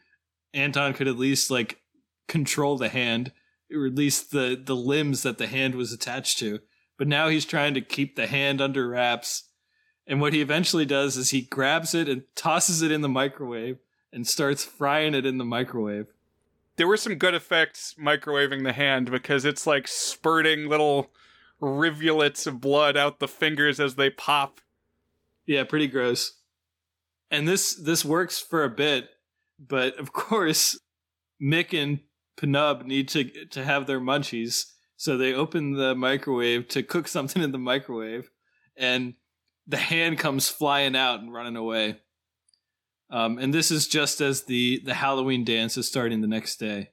[0.53, 1.79] Anton could at least like
[2.27, 3.31] control the hand,
[3.73, 6.59] or at least the the limbs that the hand was attached to.
[6.97, 9.49] But now he's trying to keep the hand under wraps.
[10.05, 13.77] And what he eventually does is he grabs it and tosses it in the microwave
[14.11, 16.07] and starts frying it in the microwave.
[16.75, 21.11] There were some good effects microwaving the hand because it's like spurting little
[21.59, 24.61] rivulets of blood out the fingers as they pop.
[25.45, 26.37] Yeah, pretty gross.
[27.31, 29.09] And this this works for a bit,
[29.59, 30.79] but of course,
[31.41, 31.99] Mick and
[32.37, 37.43] Pnub need to to have their munchies, so they open the microwave to cook something
[37.43, 38.31] in the microwave,
[38.75, 39.13] and
[39.67, 41.99] the hand comes flying out and running away.
[43.11, 46.91] Um, and this is just as the the Halloween dance is starting the next day.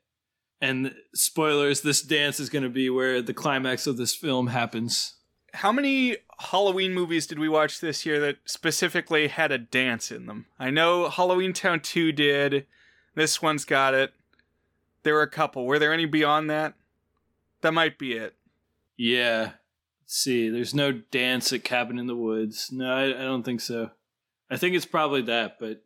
[0.61, 5.15] And spoilers, this dance is going to be where the climax of this film happens.
[5.53, 10.27] How many Halloween movies did we watch this year that specifically had a dance in
[10.27, 10.47] them?
[10.59, 12.67] I know Halloweentown 2 did.
[13.15, 14.13] This one's got it.
[15.03, 15.67] There were a couple.
[15.67, 16.75] Were there any beyond that?
[17.61, 18.35] That might be it.
[18.97, 19.53] Yeah.
[20.03, 20.49] Let's see.
[20.49, 22.71] There's no dance at Cabin in the Woods.
[22.73, 23.91] No, I, I don't think so.
[24.51, 25.83] I think it's probably that, but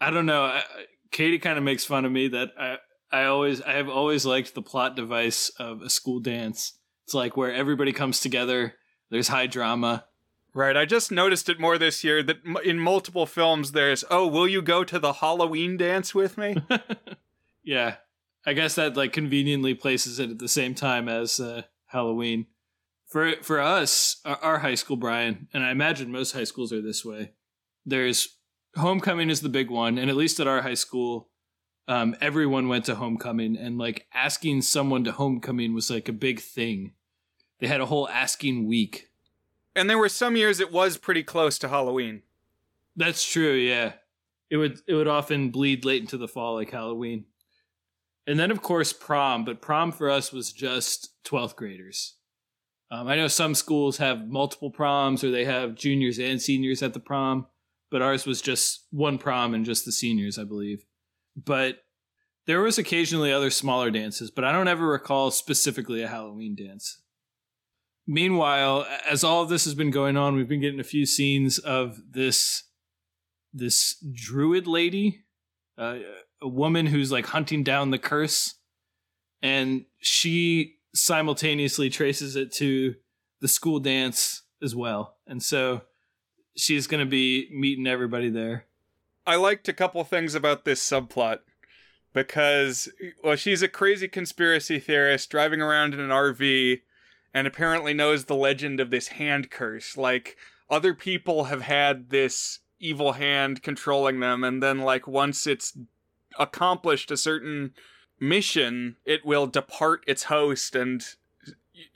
[0.00, 0.44] I don't know.
[0.44, 0.62] I,
[1.10, 2.76] Katie kind of makes fun of me that I
[3.12, 6.78] I always I have always liked the plot device of a school dance.
[7.04, 8.74] It's like where everybody comes together.
[9.10, 10.06] There's high drama.
[10.52, 10.76] Right.
[10.76, 14.62] I just noticed it more this year that in multiple films there's, "Oh, will you
[14.62, 16.56] go to the Halloween dance with me?"
[17.62, 17.96] yeah.
[18.46, 22.46] I guess that like conveniently places it at the same time as uh, Halloween.
[23.06, 26.80] For for us, our, our high school, Brian, and I imagine most high schools are
[26.80, 27.32] this way.
[27.84, 28.36] There's
[28.76, 31.28] homecoming is the big one, and at least at our high school,
[31.88, 36.40] um, everyone went to homecoming, and like asking someone to homecoming was like a big
[36.40, 36.92] thing.
[37.58, 39.08] They had a whole asking week.
[39.76, 42.22] And there were some years it was pretty close to Halloween.
[42.96, 43.92] That's true, yeah.
[44.50, 47.26] It would it would often bleed late into the fall like Halloween.
[48.26, 52.14] And then of course prom, but prom for us was just 12th graders.
[52.90, 56.92] Um, I know some schools have multiple proms or they have juniors and seniors at
[56.92, 57.46] the prom,
[57.90, 60.84] but ours was just one prom and just the seniors, I believe.
[61.36, 61.78] But
[62.46, 67.02] there was occasionally other smaller dances, but I don't ever recall specifically a Halloween dance.
[68.06, 71.58] Meanwhile, as all of this has been going on, we've been getting a few scenes
[71.58, 72.64] of this
[73.52, 75.24] this druid lady,
[75.76, 75.98] uh,
[76.40, 78.54] a woman who's like hunting down the curse,
[79.42, 82.94] and she simultaneously traces it to
[83.40, 85.16] the school dance as well.
[85.26, 85.82] And so
[86.60, 88.66] she's going to be meeting everybody there.
[89.26, 91.38] I liked a couple things about this subplot
[92.12, 92.88] because,
[93.22, 96.80] well, she's a crazy conspiracy theorist driving around in an RV
[97.32, 99.96] and apparently knows the legend of this hand curse.
[99.96, 100.36] Like,
[100.68, 105.76] other people have had this evil hand controlling them, and then, like, once it's
[106.38, 107.72] accomplished a certain
[108.18, 111.04] mission, it will depart its host and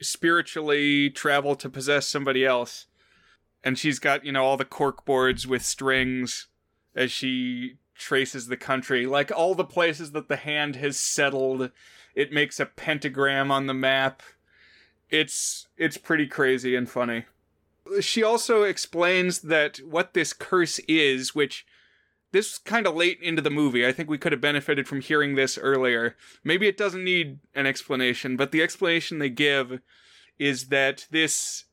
[0.00, 2.86] spiritually travel to possess somebody else.
[3.64, 6.48] And she's got, you know, all the cork boards with strings
[6.94, 9.06] as she traces the country.
[9.06, 11.70] Like all the places that the hand has settled,
[12.14, 14.22] it makes a pentagram on the map.
[15.10, 17.24] It's it's pretty crazy and funny.
[18.00, 21.66] She also explains that what this curse is, which
[22.32, 23.86] this is kind of late into the movie.
[23.86, 26.16] I think we could have benefited from hearing this earlier.
[26.42, 29.80] Maybe it doesn't need an explanation, but the explanation they give
[30.38, 31.64] is that this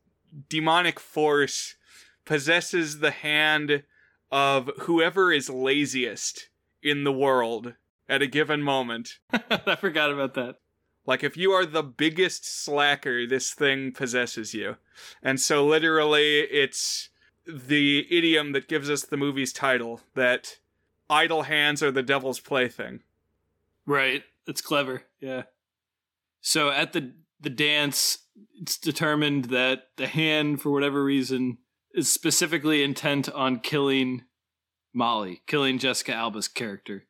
[0.49, 1.75] demonic force
[2.25, 3.83] possesses the hand
[4.31, 6.49] of whoever is laziest
[6.81, 7.73] in the world
[8.07, 9.19] at a given moment.
[9.33, 10.55] I forgot about that.
[11.05, 14.77] Like if you are the biggest slacker, this thing possesses you.
[15.23, 17.09] And so literally it's
[17.47, 20.59] the idiom that gives us the movie's title that
[21.09, 23.01] idle hands are the devil's plaything.
[23.85, 24.23] Right.
[24.47, 25.03] It's clever.
[25.19, 25.43] Yeah.
[26.41, 28.19] So at the the dance,
[28.61, 31.57] it's determined that the hand, for whatever reason,
[31.93, 34.23] is specifically intent on killing
[34.93, 37.05] Molly, killing Jessica Alba's character.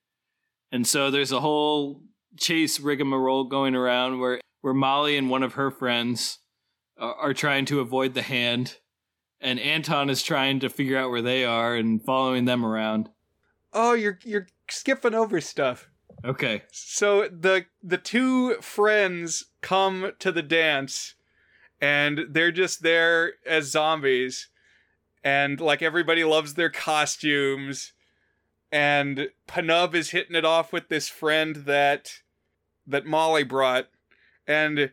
[0.72, 2.04] And so there's a whole
[2.38, 6.40] chase rigmarole going around where, where Molly and one of her friends
[6.98, 8.78] are, are trying to avoid the hand,
[9.40, 13.10] and Anton is trying to figure out where they are and following them around.
[13.74, 15.90] Oh, you're you're skipping over stuff.
[16.24, 16.64] Okay.
[16.72, 21.16] So the the two friends come to the dance
[21.80, 24.50] and they're just there as zombies
[25.24, 27.94] and like everybody loves their costumes
[28.72, 32.22] and Pnub is hitting it off with this friend that
[32.88, 33.88] that Molly brought
[34.48, 34.92] and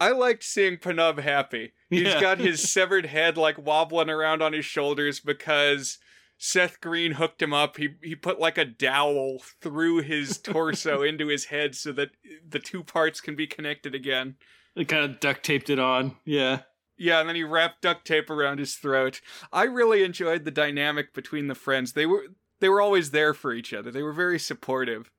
[0.00, 1.72] I liked seeing Pnub happy.
[1.90, 2.20] He's yeah.
[2.20, 5.98] got his severed head like wobbling around on his shoulders because
[6.38, 7.76] Seth Green hooked him up.
[7.76, 12.10] He he put like a dowel through his torso into his head so that
[12.48, 14.36] the two parts can be connected again.
[14.74, 16.16] They kind of duct taped it on.
[16.24, 16.60] Yeah.
[17.00, 19.22] Yeah, and then he wrapped duct tape around his throat.
[19.52, 21.94] I really enjoyed the dynamic between the friends.
[21.94, 22.26] They were
[22.60, 23.90] they were always there for each other.
[23.90, 25.10] They were very supportive.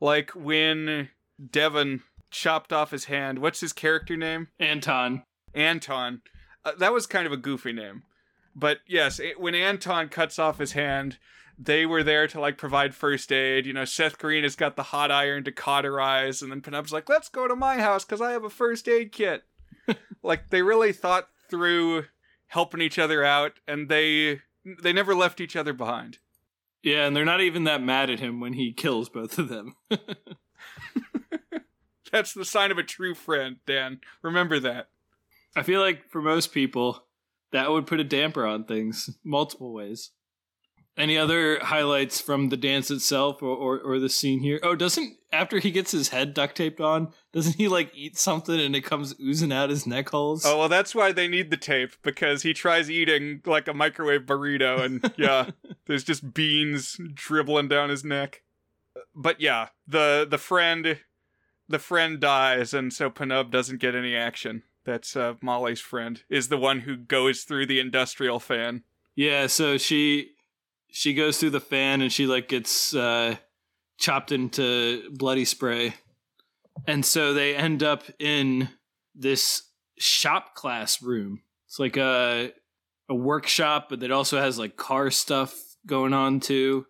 [0.00, 1.10] Like when
[1.50, 2.02] Devon
[2.32, 3.38] chopped off his hand.
[3.38, 4.48] What's his character name?
[4.58, 5.22] Anton.
[5.54, 6.22] Anton.
[6.64, 8.02] Uh, that was kind of a goofy name.
[8.54, 11.18] But yes, it, when Anton cuts off his hand,
[11.56, 13.64] they were there to like provide first aid.
[13.64, 17.08] You know, Seth Green has got the hot iron to cauterize, and then Pnub's like,
[17.08, 19.44] "Let's go to my house because I have a first aid kit."
[20.22, 22.04] like they really thought through
[22.48, 24.40] helping each other out, and they
[24.82, 26.18] they never left each other behind.
[26.82, 29.76] Yeah, and they're not even that mad at him when he kills both of them.
[32.12, 34.00] That's the sign of a true friend, Dan.
[34.20, 34.88] Remember that.
[35.56, 37.04] I feel like for most people,
[37.52, 40.10] that would put a damper on things multiple ways.
[40.96, 44.60] Any other highlights from the dance itself or, or, or, the scene here?
[44.62, 48.60] Oh, doesn't after he gets his head duct taped on, doesn't he like eat something
[48.60, 50.44] and it comes oozing out his neck holes?
[50.44, 54.26] Oh well, that's why they need the tape because he tries eating like a microwave
[54.26, 55.50] burrito and yeah,
[55.86, 58.42] there's just beans dribbling down his neck.
[59.14, 60.98] But yeah, the the friend
[61.68, 66.48] the friend dies and so Pnub doesn't get any action that's uh, Molly's friend, is
[66.48, 68.82] the one who goes through the industrial fan.
[69.14, 70.31] Yeah, so she
[70.92, 73.36] she goes through the fan and she like gets uh,
[73.98, 75.94] chopped into bloody spray,
[76.86, 78.68] and so they end up in
[79.14, 79.64] this
[79.98, 81.42] shop class room.
[81.66, 82.52] It's like a
[83.08, 85.54] a workshop, but it also has like car stuff
[85.86, 86.86] going on too.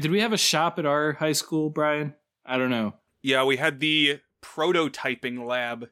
[0.00, 2.14] Did we have a shop at our high school, Brian?
[2.44, 2.94] I don't know.
[3.22, 5.88] Yeah, we had the prototyping lab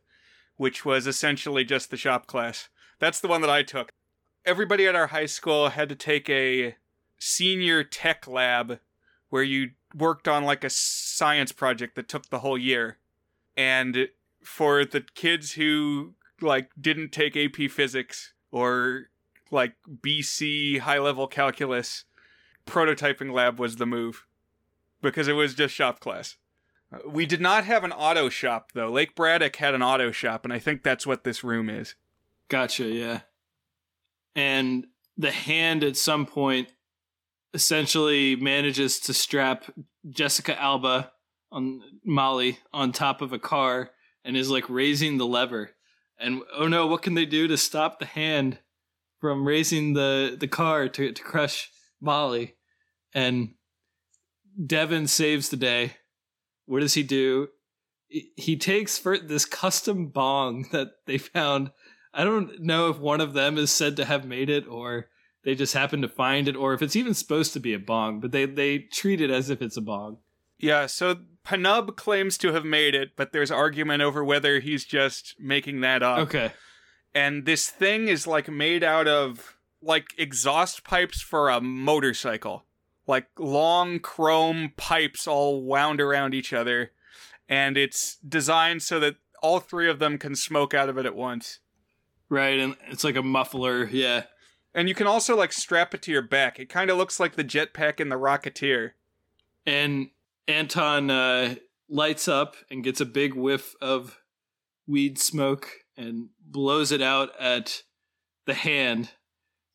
[0.58, 2.70] which was essentially just the shop class.
[2.98, 3.90] That's the one that I took.
[4.46, 6.76] everybody at our high school had to take a
[7.18, 8.80] senior tech lab
[9.30, 12.98] where you worked on like a science project that took the whole year.
[13.56, 14.08] And
[14.42, 19.10] for the kids who like didn't take AP physics or
[19.50, 22.04] like BC high level calculus,
[22.66, 24.26] prototyping lab was the move
[25.00, 26.36] because it was just shop class.
[27.08, 28.90] We did not have an auto shop though.
[28.90, 31.94] Lake Braddock had an auto shop, and I think that's what this room is.
[32.48, 33.20] Gotcha, yeah.
[34.34, 34.86] And
[35.16, 36.68] the hand at some point
[37.56, 39.64] essentially manages to strap
[40.10, 41.10] Jessica Alba
[41.50, 43.90] on Molly on top of a car
[44.24, 45.70] and is like raising the lever.
[46.18, 48.58] And oh no, what can they do to stop the hand
[49.22, 52.56] from raising the, the car to, to crush Molly?
[53.14, 53.54] And
[54.64, 55.94] Devon saves the day.
[56.66, 57.48] What does he do?
[58.08, 61.70] He- takes for this custom bong that they found
[62.12, 65.08] I don't know if one of them is said to have made it or
[65.46, 68.18] they just happen to find it or if it's even supposed to be a bong,
[68.18, 70.18] but they, they treat it as if it's a bong.
[70.58, 75.36] Yeah, so Pnub claims to have made it, but there's argument over whether he's just
[75.38, 76.18] making that up.
[76.18, 76.50] Okay.
[77.14, 82.64] And this thing is like made out of like exhaust pipes for a motorcycle.
[83.06, 86.90] Like long chrome pipes all wound around each other.
[87.48, 91.14] And it's designed so that all three of them can smoke out of it at
[91.14, 91.60] once.
[92.28, 92.58] Right.
[92.58, 93.84] And it's like a muffler.
[93.84, 94.24] Yeah.
[94.76, 96.60] And you can also like strap it to your back.
[96.60, 98.90] It kind of looks like the jetpack in the Rocketeer.
[99.64, 100.10] And
[100.46, 101.54] Anton uh,
[101.88, 104.20] lights up and gets a big whiff of
[104.86, 107.84] weed smoke and blows it out at
[108.44, 109.12] the hand,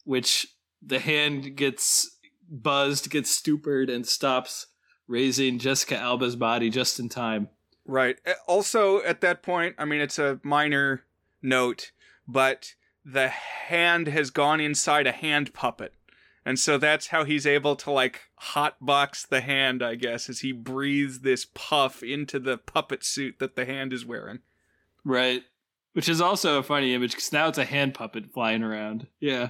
[0.05, 4.67] which the hand gets buzzed, gets stupid, and stops
[5.07, 7.49] raising Jessica Alba's body just in time.
[7.85, 8.19] Right.
[8.47, 11.03] Also, at that point, I mean, it's a minor
[11.41, 11.91] note,
[12.27, 15.93] but the hand has gone inside a hand puppet.
[16.43, 18.21] And so that's how he's able to, like,
[18.53, 23.55] hotbox the hand, I guess, as he breathes this puff into the puppet suit that
[23.55, 24.39] the hand is wearing.
[25.05, 25.43] Right.
[25.93, 29.07] Which is also a funny image because now it's a hand puppet flying around.
[29.19, 29.49] Yeah.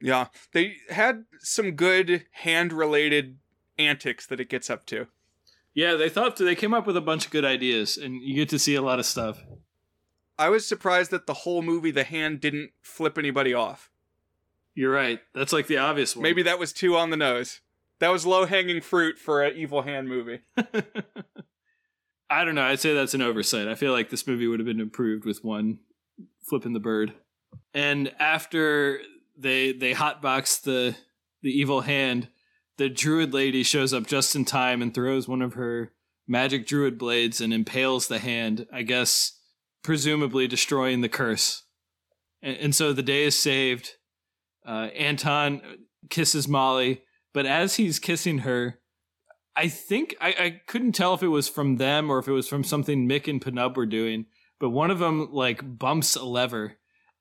[0.00, 0.28] Yeah.
[0.52, 3.38] They had some good hand related
[3.76, 5.08] antics that it gets up to.
[5.74, 8.48] Yeah, they thought they came up with a bunch of good ideas, and you get
[8.48, 9.44] to see a lot of stuff.
[10.38, 13.90] I was surprised that the whole movie, the hand didn't flip anybody off.
[14.74, 15.20] You're right.
[15.34, 16.22] That's like the obvious one.
[16.22, 17.60] Maybe that was too on the nose.
[17.98, 20.40] That was low hanging fruit for an evil hand movie.
[22.30, 22.62] I don't know.
[22.62, 23.66] I'd say that's an oversight.
[23.66, 25.80] I feel like this movie would have been improved with one
[26.42, 27.14] flipping the bird.
[27.74, 29.00] And after
[29.36, 30.96] they they hotbox the
[31.42, 32.28] the evil hand,
[32.76, 35.92] the druid lady shows up just in time and throws one of her
[36.26, 38.66] magic druid blades and impales the hand.
[38.72, 39.37] I guess
[39.88, 41.62] presumably destroying the curse.
[42.42, 43.92] And, and so the day is saved.
[44.66, 45.62] Uh, Anton
[46.10, 47.00] kisses Molly,
[47.32, 48.80] but as he's kissing her,
[49.56, 52.46] I think I, I couldn't tell if it was from them or if it was
[52.46, 54.26] from something Mick and Pnub were doing,
[54.60, 56.74] but one of them like bumps a lever,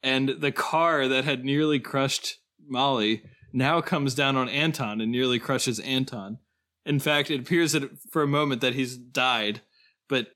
[0.04, 2.36] and the car that had nearly crushed
[2.68, 6.40] Molly now comes down on Anton and nearly crushes Anton.
[6.86, 9.62] In fact, it appears that for a moment that he's died,
[10.10, 10.28] but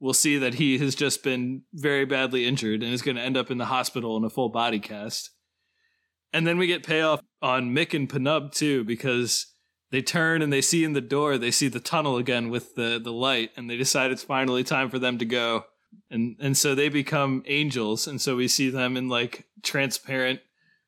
[0.00, 3.36] we'll see that he has just been very badly injured and is going to end
[3.36, 5.30] up in the hospital in a full body cast.
[6.32, 9.46] And then we get payoff on Mick and Pnub too, because
[9.90, 13.00] they turn and they see in the door, they see the tunnel again with the,
[13.02, 15.64] the light, and they decide it's finally time for them to go.
[16.10, 20.40] And and so they become angels, and so we see them in like transparent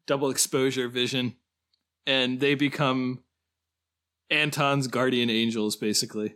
[0.07, 1.37] double exposure vision,
[2.07, 3.25] and they become
[4.31, 6.35] Anton's guardian angels, basically.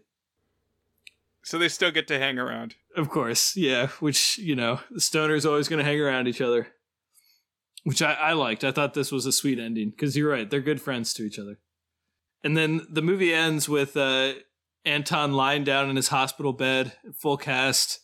[1.45, 2.75] So they still get to hang around.
[2.97, 3.89] Of course, yeah.
[4.01, 6.69] Which you know, the stoners always going to hang around each other,
[7.85, 8.65] which I, I liked.
[8.65, 11.39] I thought this was a sweet ending because you're right; they're good friends to each
[11.39, 11.59] other.
[12.43, 14.35] And then the movie ends with uh,
[14.87, 18.01] Anton lying down in his hospital bed, full cast.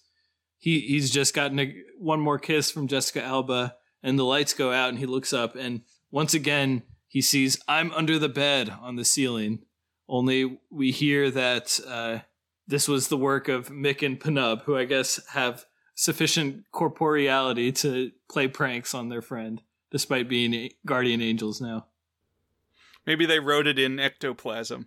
[0.58, 4.70] He he's just gotten a, one more kiss from Jessica Alba, and the lights go
[4.70, 5.80] out, and he looks up, and
[6.10, 9.60] once again he sees "I'm under the bed" on the ceiling.
[10.06, 12.18] Only we hear that uh,
[12.70, 18.12] this was the work of Mick and Pnub, who I guess have sufficient corporeality to
[18.30, 19.60] play pranks on their friend,
[19.90, 21.86] despite being guardian angels now.
[23.06, 24.86] Maybe they wrote it in ectoplasm.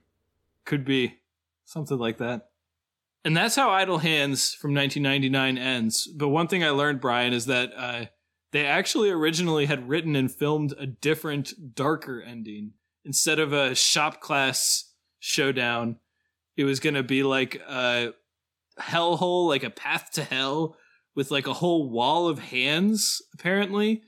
[0.63, 1.19] Could be
[1.65, 2.51] something like that.
[3.25, 6.07] And that's how Idle Hands from 1999 ends.
[6.07, 8.05] But one thing I learned, Brian, is that uh,
[8.51, 12.73] they actually originally had written and filmed a different, darker ending.
[13.03, 15.97] Instead of a shop class showdown,
[16.55, 18.13] it was to be like a
[18.79, 20.75] hellhole, like a path to hell
[21.15, 24.03] with like a whole wall of hands, apparently.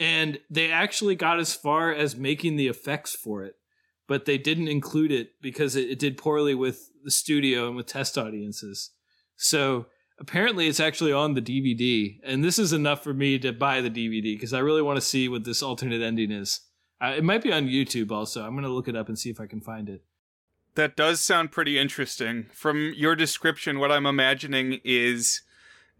[0.00, 3.54] And they actually got as far as making the effects for it,
[4.08, 7.86] but they didn't include it because it, it did poorly with the studio and with
[7.86, 8.90] test audiences.
[9.36, 9.86] So
[10.18, 13.90] apparently it's actually on the DVD, and this is enough for me to buy the
[13.90, 16.60] DVD because I really want to see what this alternate ending is.
[17.00, 18.44] Uh, it might be on YouTube also.
[18.44, 20.02] I'm going to look it up and see if I can find it.
[20.74, 22.46] That does sound pretty interesting.
[22.52, 25.42] From your description, what I'm imagining is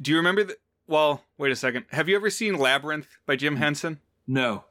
[0.01, 0.57] do you remember the.
[0.87, 1.87] Well, wait a second.
[1.91, 4.01] Have you ever seen Labyrinth by Jim Henson?
[4.27, 4.65] No.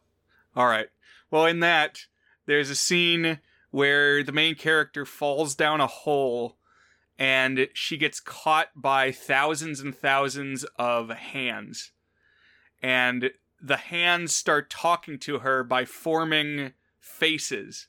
[0.56, 0.88] All right.
[1.32, 2.06] Well, in that,
[2.46, 3.40] there's a scene
[3.72, 6.58] where the main character falls down a hole
[7.18, 11.92] and she gets caught by thousands and thousands of hands.
[12.82, 13.32] And
[13.62, 17.88] the hands start talking to her by forming faces,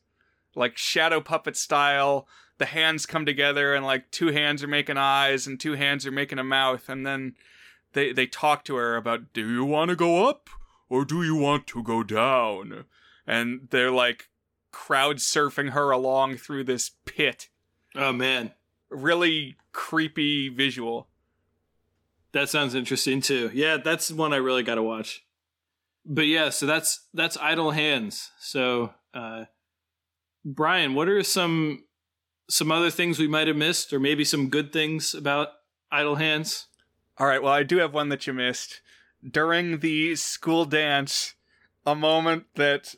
[0.55, 2.27] like shadow puppet style.
[2.59, 6.13] The hands come together, and like two hands are making eyes, and two hands are
[6.13, 7.35] making a mouth, and then
[7.95, 10.49] they they talk to her about, do you want to go up
[10.89, 12.85] or do you want to go down?
[13.27, 14.29] And they're like
[14.71, 17.49] crowd surfing her along through this pit.
[17.95, 18.53] Oh man,
[18.91, 21.09] really creepy visual.
[22.33, 23.51] That sounds interesting too.
[23.55, 25.25] Yeah, that's one I really got to watch.
[26.05, 28.31] But yeah, so that's that's Idle Hands.
[28.39, 29.45] So, uh
[30.45, 31.85] Brian, what are some
[32.49, 35.49] some other things we might have missed or maybe some good things about
[35.91, 36.67] Idle Hands?
[37.17, 38.83] All right, well, I do have one that you missed.
[39.29, 41.35] During the school dance,
[41.87, 42.95] a moment that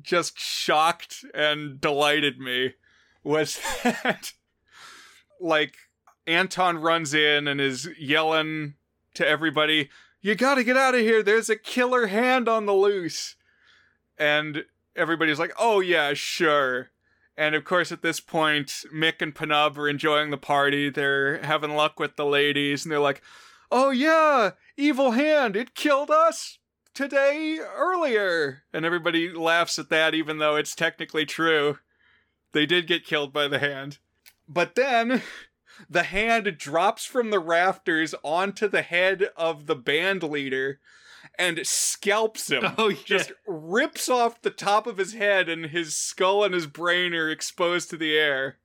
[0.00, 2.74] just shocked and delighted me
[3.24, 4.32] was that
[5.40, 5.74] like
[6.26, 8.74] Anton runs in and is yelling
[9.14, 9.90] to everybody,
[10.20, 11.22] "You got to get out of here.
[11.22, 13.34] There's a killer hand on the loose."
[14.18, 14.64] And
[14.96, 16.90] everybody's like, "Oh yeah, sure."
[17.36, 20.88] And of course, at this point, Mick and Pnub are enjoying the party.
[20.88, 23.22] They're having luck with the ladies, and they're like,
[23.70, 25.56] "Oh yeah, evil hand!
[25.56, 26.58] It killed us
[26.94, 31.78] today earlier." And everybody laughs at that, even though it's technically true.
[32.52, 33.98] They did get killed by the hand.
[34.48, 35.22] But then
[35.90, 40.80] the hand drops from the rafters onto the head of the band leader
[41.38, 42.64] and scalps him.
[42.78, 42.98] Oh yeah.
[43.04, 47.30] Just rips off the top of his head, and his skull and his brain are
[47.30, 48.58] exposed to the air.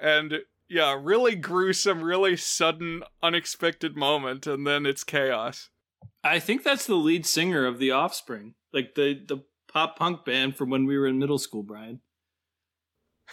[0.00, 0.38] And
[0.68, 5.70] yeah, really gruesome, really sudden, unexpected moment, and then it's chaos.
[6.22, 10.56] I think that's the lead singer of The Offspring, like the the pop punk band
[10.56, 12.00] from when we were in middle school, Brian.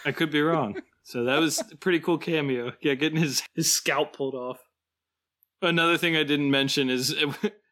[0.04, 0.80] I could be wrong.
[1.06, 2.72] So that was a pretty cool cameo.
[2.80, 4.58] Yeah, getting his, his scalp pulled off.
[5.62, 7.14] Another thing I didn't mention is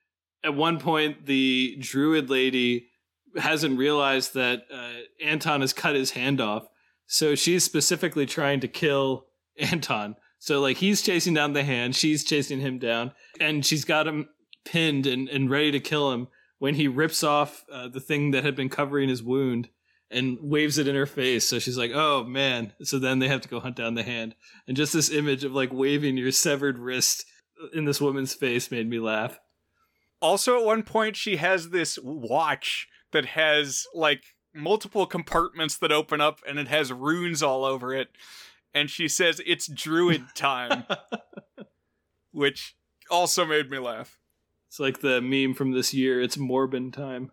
[0.45, 2.89] at one point the druid lady
[3.37, 6.69] hasn't realized that uh, Anton has cut his hand off.
[7.07, 9.27] So she's specifically trying to kill
[9.59, 10.17] Anton.
[10.39, 14.29] So like he's chasing down the hand, she's chasing him down, and she's got him
[14.65, 16.29] pinned and, and ready to kill him
[16.59, 19.69] when he rips off uh, the thing that had been covering his wound
[20.11, 21.49] and waves it in her face.
[21.49, 24.35] So she's like, "Oh man!" So then they have to go hunt down the hand,
[24.69, 27.25] and just this image of like waving your severed wrist
[27.73, 29.39] in this woman's face made me laugh.
[30.21, 34.23] Also, at one point, she has this watch that has like
[34.55, 38.09] multiple compartments that open up, and it has runes all over it.
[38.73, 40.85] And she says it's druid time,
[42.33, 42.77] which
[43.11, 44.19] also made me laugh.
[44.69, 46.21] It's like the meme from this year.
[46.21, 47.31] It's Morbin time.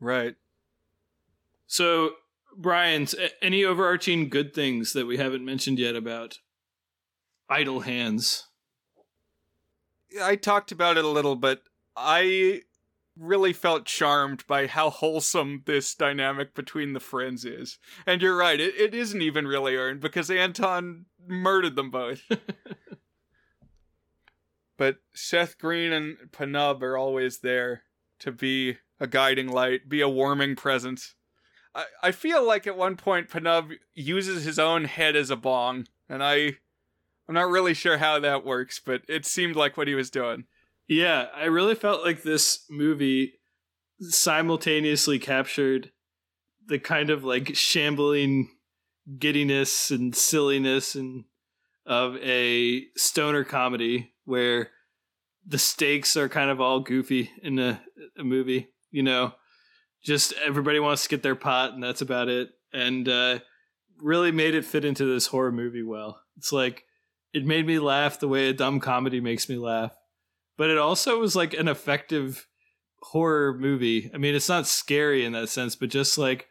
[0.00, 0.34] Right.
[1.66, 2.14] So,
[2.56, 6.38] Brian's any overarching good things that we haven't mentioned yet about
[7.48, 8.48] idle hands?
[10.22, 11.62] I talked about it a little, but
[11.96, 12.62] I
[13.16, 17.78] really felt charmed by how wholesome this dynamic between the friends is.
[18.06, 22.22] And you're right, it, it isn't even really earned because Anton murdered them both.
[24.76, 27.82] but Seth Green and Pnub are always there
[28.20, 31.14] to be a guiding light, be a warming presence.
[31.74, 35.86] I, I feel like at one point Pnub uses his own head as a bong,
[36.08, 36.58] and I
[37.28, 40.44] I'm not really sure how that works, but it seemed like what he was doing.
[40.86, 43.34] Yeah, I really felt like this movie
[44.00, 45.90] simultaneously captured
[46.66, 48.50] the kind of like shambling
[49.18, 51.24] giddiness and silliness and
[51.86, 54.70] of a stoner comedy where
[55.46, 57.82] the stakes are kind of all goofy in a,
[58.18, 59.32] a movie, you know.
[60.02, 62.50] Just everybody wants to get their pot and that's about it.
[62.72, 63.38] And uh
[64.00, 66.20] really made it fit into this horror movie well.
[66.36, 66.84] It's like
[67.34, 69.94] it made me laugh the way a dumb comedy makes me laugh.
[70.56, 72.46] But it also was like an effective
[73.02, 74.10] horror movie.
[74.14, 76.48] I mean, it's not scary in that sense, but just like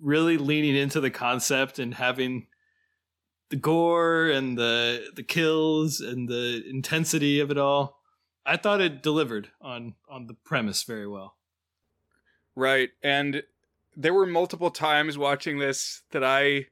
[0.00, 2.46] really leaning into the concept and having
[3.50, 8.00] the gore and the the kills and the intensity of it all.
[8.44, 11.36] I thought it delivered on on the premise very well.
[12.56, 12.88] Right.
[13.02, 13.42] And
[13.94, 16.66] there were multiple times watching this that I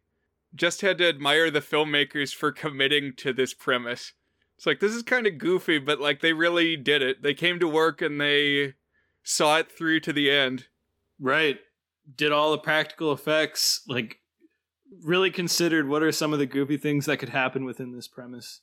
[0.54, 4.12] just had to admire the filmmakers for committing to this premise.
[4.56, 7.22] It's like this is kind of goofy, but like they really did it.
[7.22, 8.74] They came to work and they
[9.22, 10.66] saw it through to the end.
[11.18, 11.58] Right.
[12.16, 14.20] Did all the practical effects, like
[15.02, 18.60] really considered what are some of the goofy things that could happen within this premise.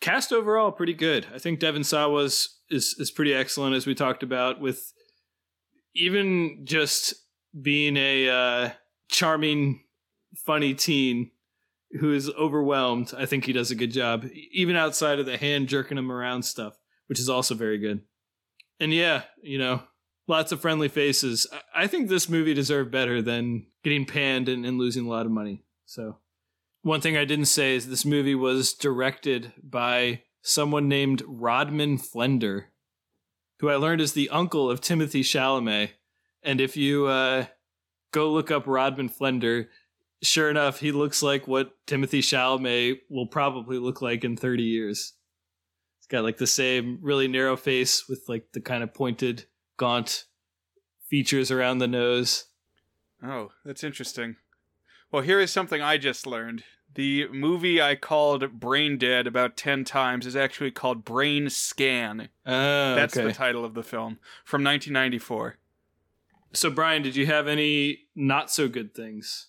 [0.00, 1.26] Cast overall pretty good.
[1.34, 4.92] I think Devon Sawa's is is pretty excellent as we talked about with
[5.94, 7.14] even just
[7.60, 8.70] being a uh,
[9.08, 9.82] charming
[10.36, 11.30] funny teen
[12.00, 13.12] who is overwhelmed.
[13.16, 16.42] I think he does a good job even outside of the hand jerking him around
[16.42, 16.74] stuff,
[17.06, 18.02] which is also very good.
[18.80, 19.82] And yeah, you know,
[20.26, 21.46] lots of friendly faces.
[21.74, 25.32] I think this movie deserved better than getting panned and, and losing a lot of
[25.32, 25.64] money.
[25.86, 26.18] So,
[26.82, 32.66] one thing I didn't say is this movie was directed by someone named Rodman Flender,
[33.58, 35.90] who I learned is the uncle of Timothy Chalamet.
[36.42, 37.46] And if you uh,
[38.12, 39.66] go look up Rodman Flender,
[40.22, 45.14] sure enough, he looks like what Timothy Chalamet will probably look like in 30 years.
[45.98, 49.46] He's got like the same really narrow face with like the kind of pointed,
[49.76, 50.24] gaunt
[51.06, 52.46] features around the nose.
[53.22, 54.36] Oh, that's interesting.
[55.10, 56.64] Well, here is something I just learned.
[56.94, 62.28] The movie I called Brain Dead about 10 times is actually called Brainscan.
[62.46, 63.26] Oh, That's okay.
[63.26, 65.58] the title of the film from 1994.
[66.54, 69.48] So, Brian, did you have any not so good things?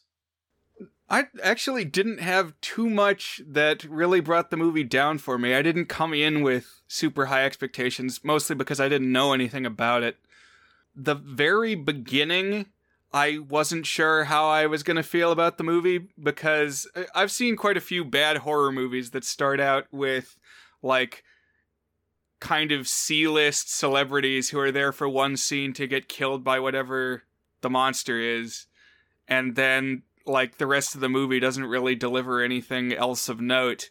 [1.10, 5.56] I actually didn't have too much that really brought the movie down for me.
[5.56, 10.04] I didn't come in with super high expectations, mostly because I didn't know anything about
[10.04, 10.18] it.
[10.96, 12.68] The very beginning,
[13.12, 17.32] I wasn't sure how I was going to feel about the movie because I- I've
[17.32, 20.38] seen quite a few bad horror movies that start out with,
[20.84, 21.24] like,
[22.40, 26.60] kind of C list celebrities who are there for one scene to get killed by
[26.60, 27.24] whatever
[27.62, 28.68] the monster is.
[29.28, 33.90] And then like the rest of the movie doesn't really deliver anything else of note.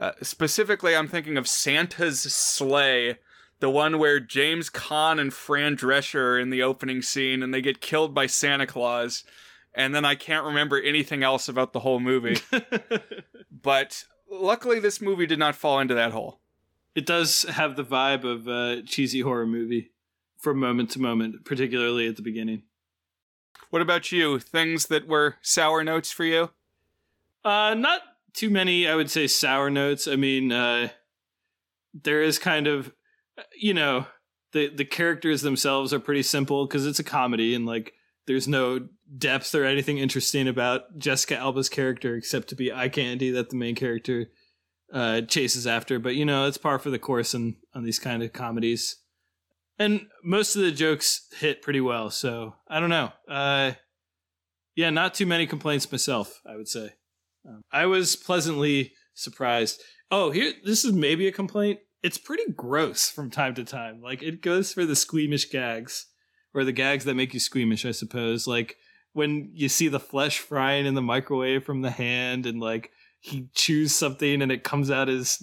[0.00, 3.18] Uh, specifically, I'm thinking of Santa's Slay,
[3.60, 7.60] the one where James Caan and Fran Drescher are in the opening scene and they
[7.60, 9.24] get killed by Santa Claus.
[9.74, 12.38] And then I can't remember anything else about the whole movie.
[13.50, 16.40] but luckily, this movie did not fall into that hole.
[16.94, 19.92] it does have the vibe of a cheesy horror movie
[20.38, 22.62] from moment to moment, particularly at the beginning.
[23.70, 24.38] What about you?
[24.38, 26.50] Things that were sour notes for you?
[27.44, 28.00] Uh, not
[28.32, 30.06] too many, I would say, sour notes.
[30.08, 30.88] I mean, uh,
[31.94, 32.92] there is kind of,
[33.58, 34.06] you know,
[34.52, 37.92] the the characters themselves are pretty simple because it's a comedy and like
[38.26, 43.30] there's no depth or anything interesting about Jessica Alba's character except to be eye candy
[43.30, 44.26] that the main character
[44.92, 45.98] uh, chases after.
[45.98, 48.96] But you know, it's par for the course on on these kind of comedies.
[49.78, 53.12] And most of the jokes hit pretty well, so I don't know.
[53.28, 53.72] Uh,
[54.74, 56.40] yeah, not too many complaints myself.
[56.44, 56.94] I would say.
[57.48, 59.80] Um, I was pleasantly surprised.
[60.10, 61.80] Oh, here, this is maybe a complaint.
[62.02, 64.00] It's pretty gross from time to time.
[64.00, 66.06] Like it goes for the squeamish gags,
[66.54, 68.46] or the gags that make you squeamish, I suppose.
[68.46, 68.76] Like
[69.12, 73.48] when you see the flesh frying in the microwave from the hand, and like he
[73.54, 75.42] chews something and it comes out his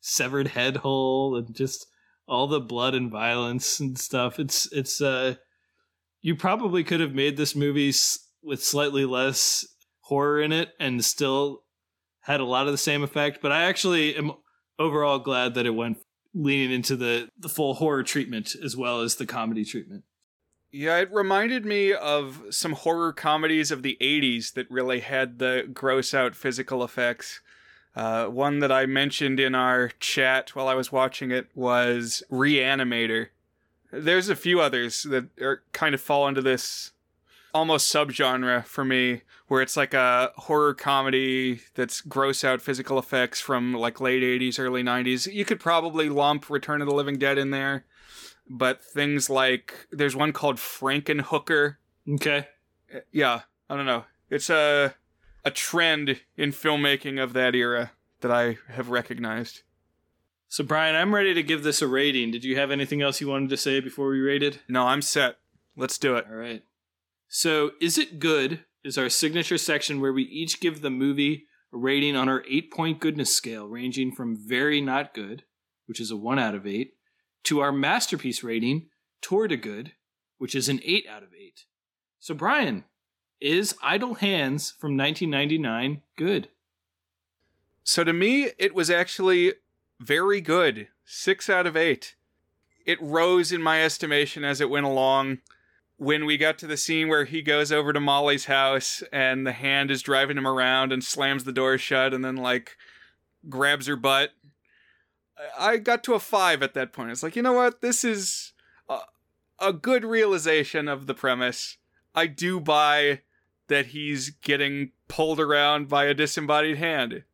[0.00, 1.86] severed head hole, and just
[2.28, 4.38] all the blood and violence and stuff.
[4.38, 5.36] It's it's uh,
[6.20, 7.92] you probably could have made this movie
[8.42, 9.66] with slightly less
[10.00, 11.62] horror in it and still
[12.22, 13.40] had a lot of the same effect.
[13.40, 14.32] But I actually am
[14.78, 15.98] overall glad that it went
[16.34, 20.04] leaning into the the full horror treatment as well as the comedy treatment.
[20.72, 25.66] Yeah, it reminded me of some horror comedies of the 80s that really had the
[25.72, 27.40] gross out physical effects.
[27.96, 33.28] Uh, one that I mentioned in our chat while I was watching it was Reanimator.
[33.90, 36.92] There's a few others that are kind of fall into this
[37.54, 43.40] almost subgenre for me, where it's like a horror comedy that's gross out physical effects
[43.40, 45.32] from like late 80s, early 90s.
[45.32, 47.86] You could probably lump Return of the Living Dead in there
[48.48, 51.76] but things like there's one called Frankenhooker.
[52.14, 52.48] Okay.
[53.12, 54.04] Yeah, I don't know.
[54.30, 54.94] It's a
[55.46, 59.62] a trend in filmmaking of that era that I have recognized.
[60.48, 62.32] So Brian, I'm ready to give this a rating.
[62.32, 64.58] Did you have anything else you wanted to say before we rated?
[64.68, 65.36] No, I'm set.
[65.76, 66.26] Let's do it.
[66.28, 66.64] All right.
[67.28, 68.64] So, is it good?
[68.84, 72.72] Is our signature section where we each give the movie a rating on our eight
[72.72, 75.44] point goodness scale, ranging from very not good,
[75.86, 76.94] which is a one out of eight,
[77.44, 78.88] to our masterpiece rating,
[79.20, 79.92] toward a good,
[80.38, 81.64] which is an eight out of eight.
[82.20, 82.84] So, Brian,
[83.40, 86.48] is Idle Hands from 1999 good?
[87.84, 89.54] So to me, it was actually
[90.00, 90.88] very good.
[91.04, 92.16] Six out of eight.
[92.84, 95.38] it rose in my estimation as it went along.
[95.98, 99.52] When we got to the scene where he goes over to Molly's house and the
[99.52, 102.76] hand is driving him around and slams the door shut and then like
[103.48, 104.30] grabs her butt,
[105.58, 107.10] I got to a five at that point.
[107.10, 107.80] It's like, you know what?
[107.80, 108.52] This is
[108.88, 109.00] a,
[109.58, 111.78] a good realization of the premise.
[112.14, 113.22] I do buy
[113.68, 117.24] that he's getting pulled around by a disembodied hand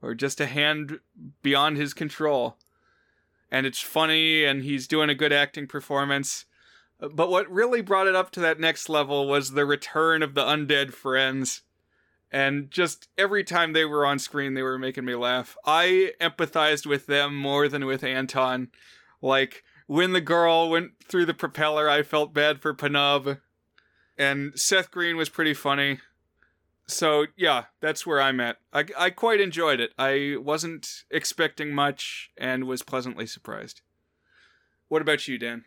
[0.00, 1.00] or just a hand
[1.42, 2.56] beyond his control.
[3.50, 6.44] And it's funny and he's doing a good acting performance.
[7.00, 10.44] But what really brought it up to that next level was the return of the
[10.44, 11.62] undead friends.
[12.30, 15.56] And just every time they were on screen, they were making me laugh.
[15.64, 18.68] I empathized with them more than with Anton.
[19.22, 23.40] Like, when the girl went through the propeller, I felt bad for Pnub.
[24.18, 26.00] And Seth Green was pretty funny
[26.88, 28.56] so yeah, that's where I'm at.
[28.72, 29.92] I, I quite enjoyed it.
[29.98, 33.82] I wasn't expecting much and was pleasantly surprised.
[34.88, 35.64] What about you, Dan?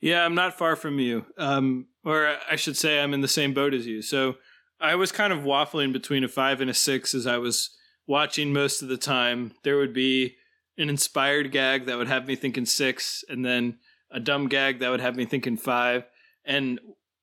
[0.00, 1.26] Yeah, I'm not far from you.
[1.38, 4.02] Um, or I should say, I'm in the same boat as you.
[4.02, 4.36] So
[4.80, 7.70] I was kind of waffling between a five and a six as I was
[8.06, 9.52] watching most of the time.
[9.62, 10.36] There would be
[10.76, 13.78] an inspired gag that would have me thinking six, and then
[14.10, 16.04] a dumb gag that would have me thinking five.
[16.44, 16.80] And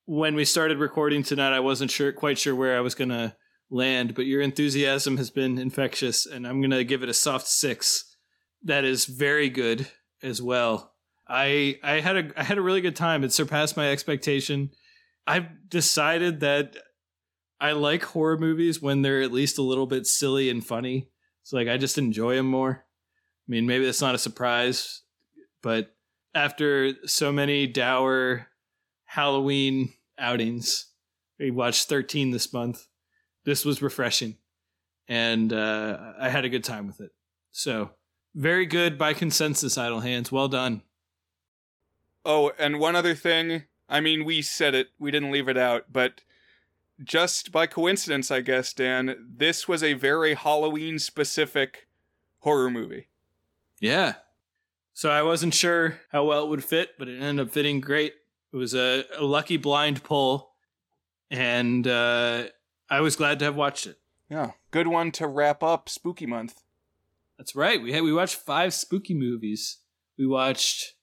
[0.09, 3.35] when we started recording tonight, I wasn't sure, quite sure where I was going to
[3.69, 7.47] land, but your enthusiasm has been infectious, and I'm going to give it a soft
[7.47, 8.17] six.
[8.63, 9.87] That is very good
[10.23, 10.95] as well.
[11.27, 13.23] I I had a I had a really good time.
[13.23, 14.71] It surpassed my expectation.
[15.27, 16.75] I've decided that
[17.61, 21.11] I like horror movies when they're at least a little bit silly and funny.
[21.43, 22.83] So like I just enjoy them more.
[23.47, 25.03] I mean, maybe that's not a surprise,
[25.61, 25.95] but
[26.33, 28.47] after so many dour
[29.05, 30.87] Halloween outings.
[31.39, 32.87] We watched 13 this month.
[33.45, 34.37] This was refreshing,
[35.07, 37.11] and uh, I had a good time with it.
[37.51, 37.91] So,
[38.35, 40.31] very good by consensus, Idle Hands.
[40.31, 40.83] Well done.
[42.25, 43.63] Oh, and one other thing.
[43.87, 46.21] I mean, we said it, we didn't leave it out, but
[47.03, 51.87] just by coincidence, I guess, Dan, this was a very Halloween specific
[52.39, 53.07] horror movie.
[53.79, 54.15] Yeah.
[54.93, 58.13] So I wasn't sure how well it would fit, but it ended up fitting great.
[58.51, 60.51] It was a, a lucky blind pull,
[61.29, 62.45] and uh,
[62.89, 63.99] I was glad to have watched it.
[64.29, 66.61] Yeah, good one to wrap up Spooky Month.
[67.37, 67.81] That's right.
[67.81, 69.77] We had we watched five spooky movies.
[70.17, 70.95] We watched,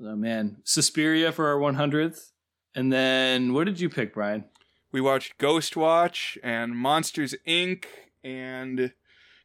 [0.00, 2.30] oh man, Suspiria for our 100th,
[2.74, 4.44] and then what did you pick, Brian?
[4.92, 7.86] We watched Ghostwatch and Monsters Inc.
[8.22, 8.92] and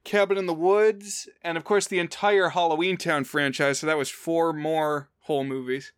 [0.03, 3.79] Cabin in the Woods, and of course the entire Halloweentown franchise.
[3.79, 5.91] So that was four more whole movies.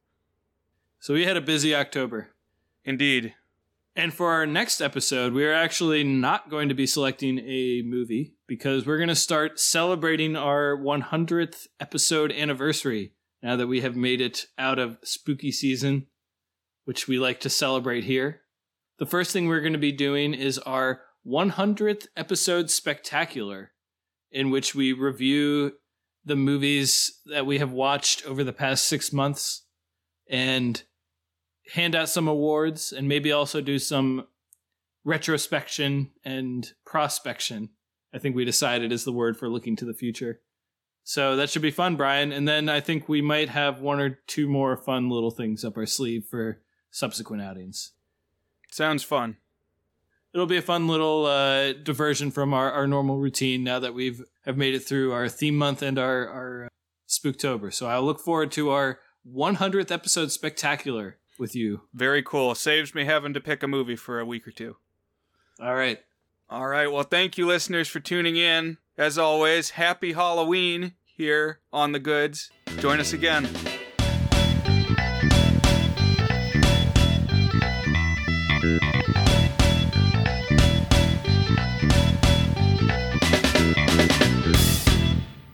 [1.01, 2.29] So we had a busy October.
[2.85, 3.33] Indeed.
[3.95, 8.35] And for our next episode, we are actually not going to be selecting a movie
[8.47, 14.21] because we're going to start celebrating our 100th episode anniversary now that we have made
[14.21, 16.05] it out of spooky season,
[16.85, 18.41] which we like to celebrate here.
[18.99, 23.71] The first thing we're going to be doing is our 100th episode spectacular,
[24.31, 25.71] in which we review
[26.23, 29.63] the movies that we have watched over the past six months
[30.29, 30.83] and
[31.73, 34.27] hand out some awards and maybe also do some
[35.05, 37.69] retrospection and prospection.
[38.13, 40.41] I think we decided is the word for looking to the future.
[41.03, 42.31] So that should be fun, Brian.
[42.31, 45.77] And then I think we might have one or two more fun little things up
[45.77, 46.61] our sleeve for
[46.91, 47.93] subsequent outings.
[48.69, 49.37] Sounds fun.
[50.33, 54.23] It'll be a fun little uh, diversion from our, our normal routine now that we've
[54.45, 56.69] have made it through our theme month and our, our uh,
[57.07, 57.73] Spooktober.
[57.73, 58.99] So I look forward to our
[59.29, 61.81] 100th episode spectacular with you.
[61.93, 62.55] Very cool.
[62.55, 64.77] Saves me having to pick a movie for a week or two.
[65.59, 65.99] All right.
[66.49, 66.91] All right.
[66.91, 68.77] Well, thank you, listeners, for tuning in.
[68.97, 72.51] As always, happy Halloween here on The Goods.
[72.79, 73.49] Join us again.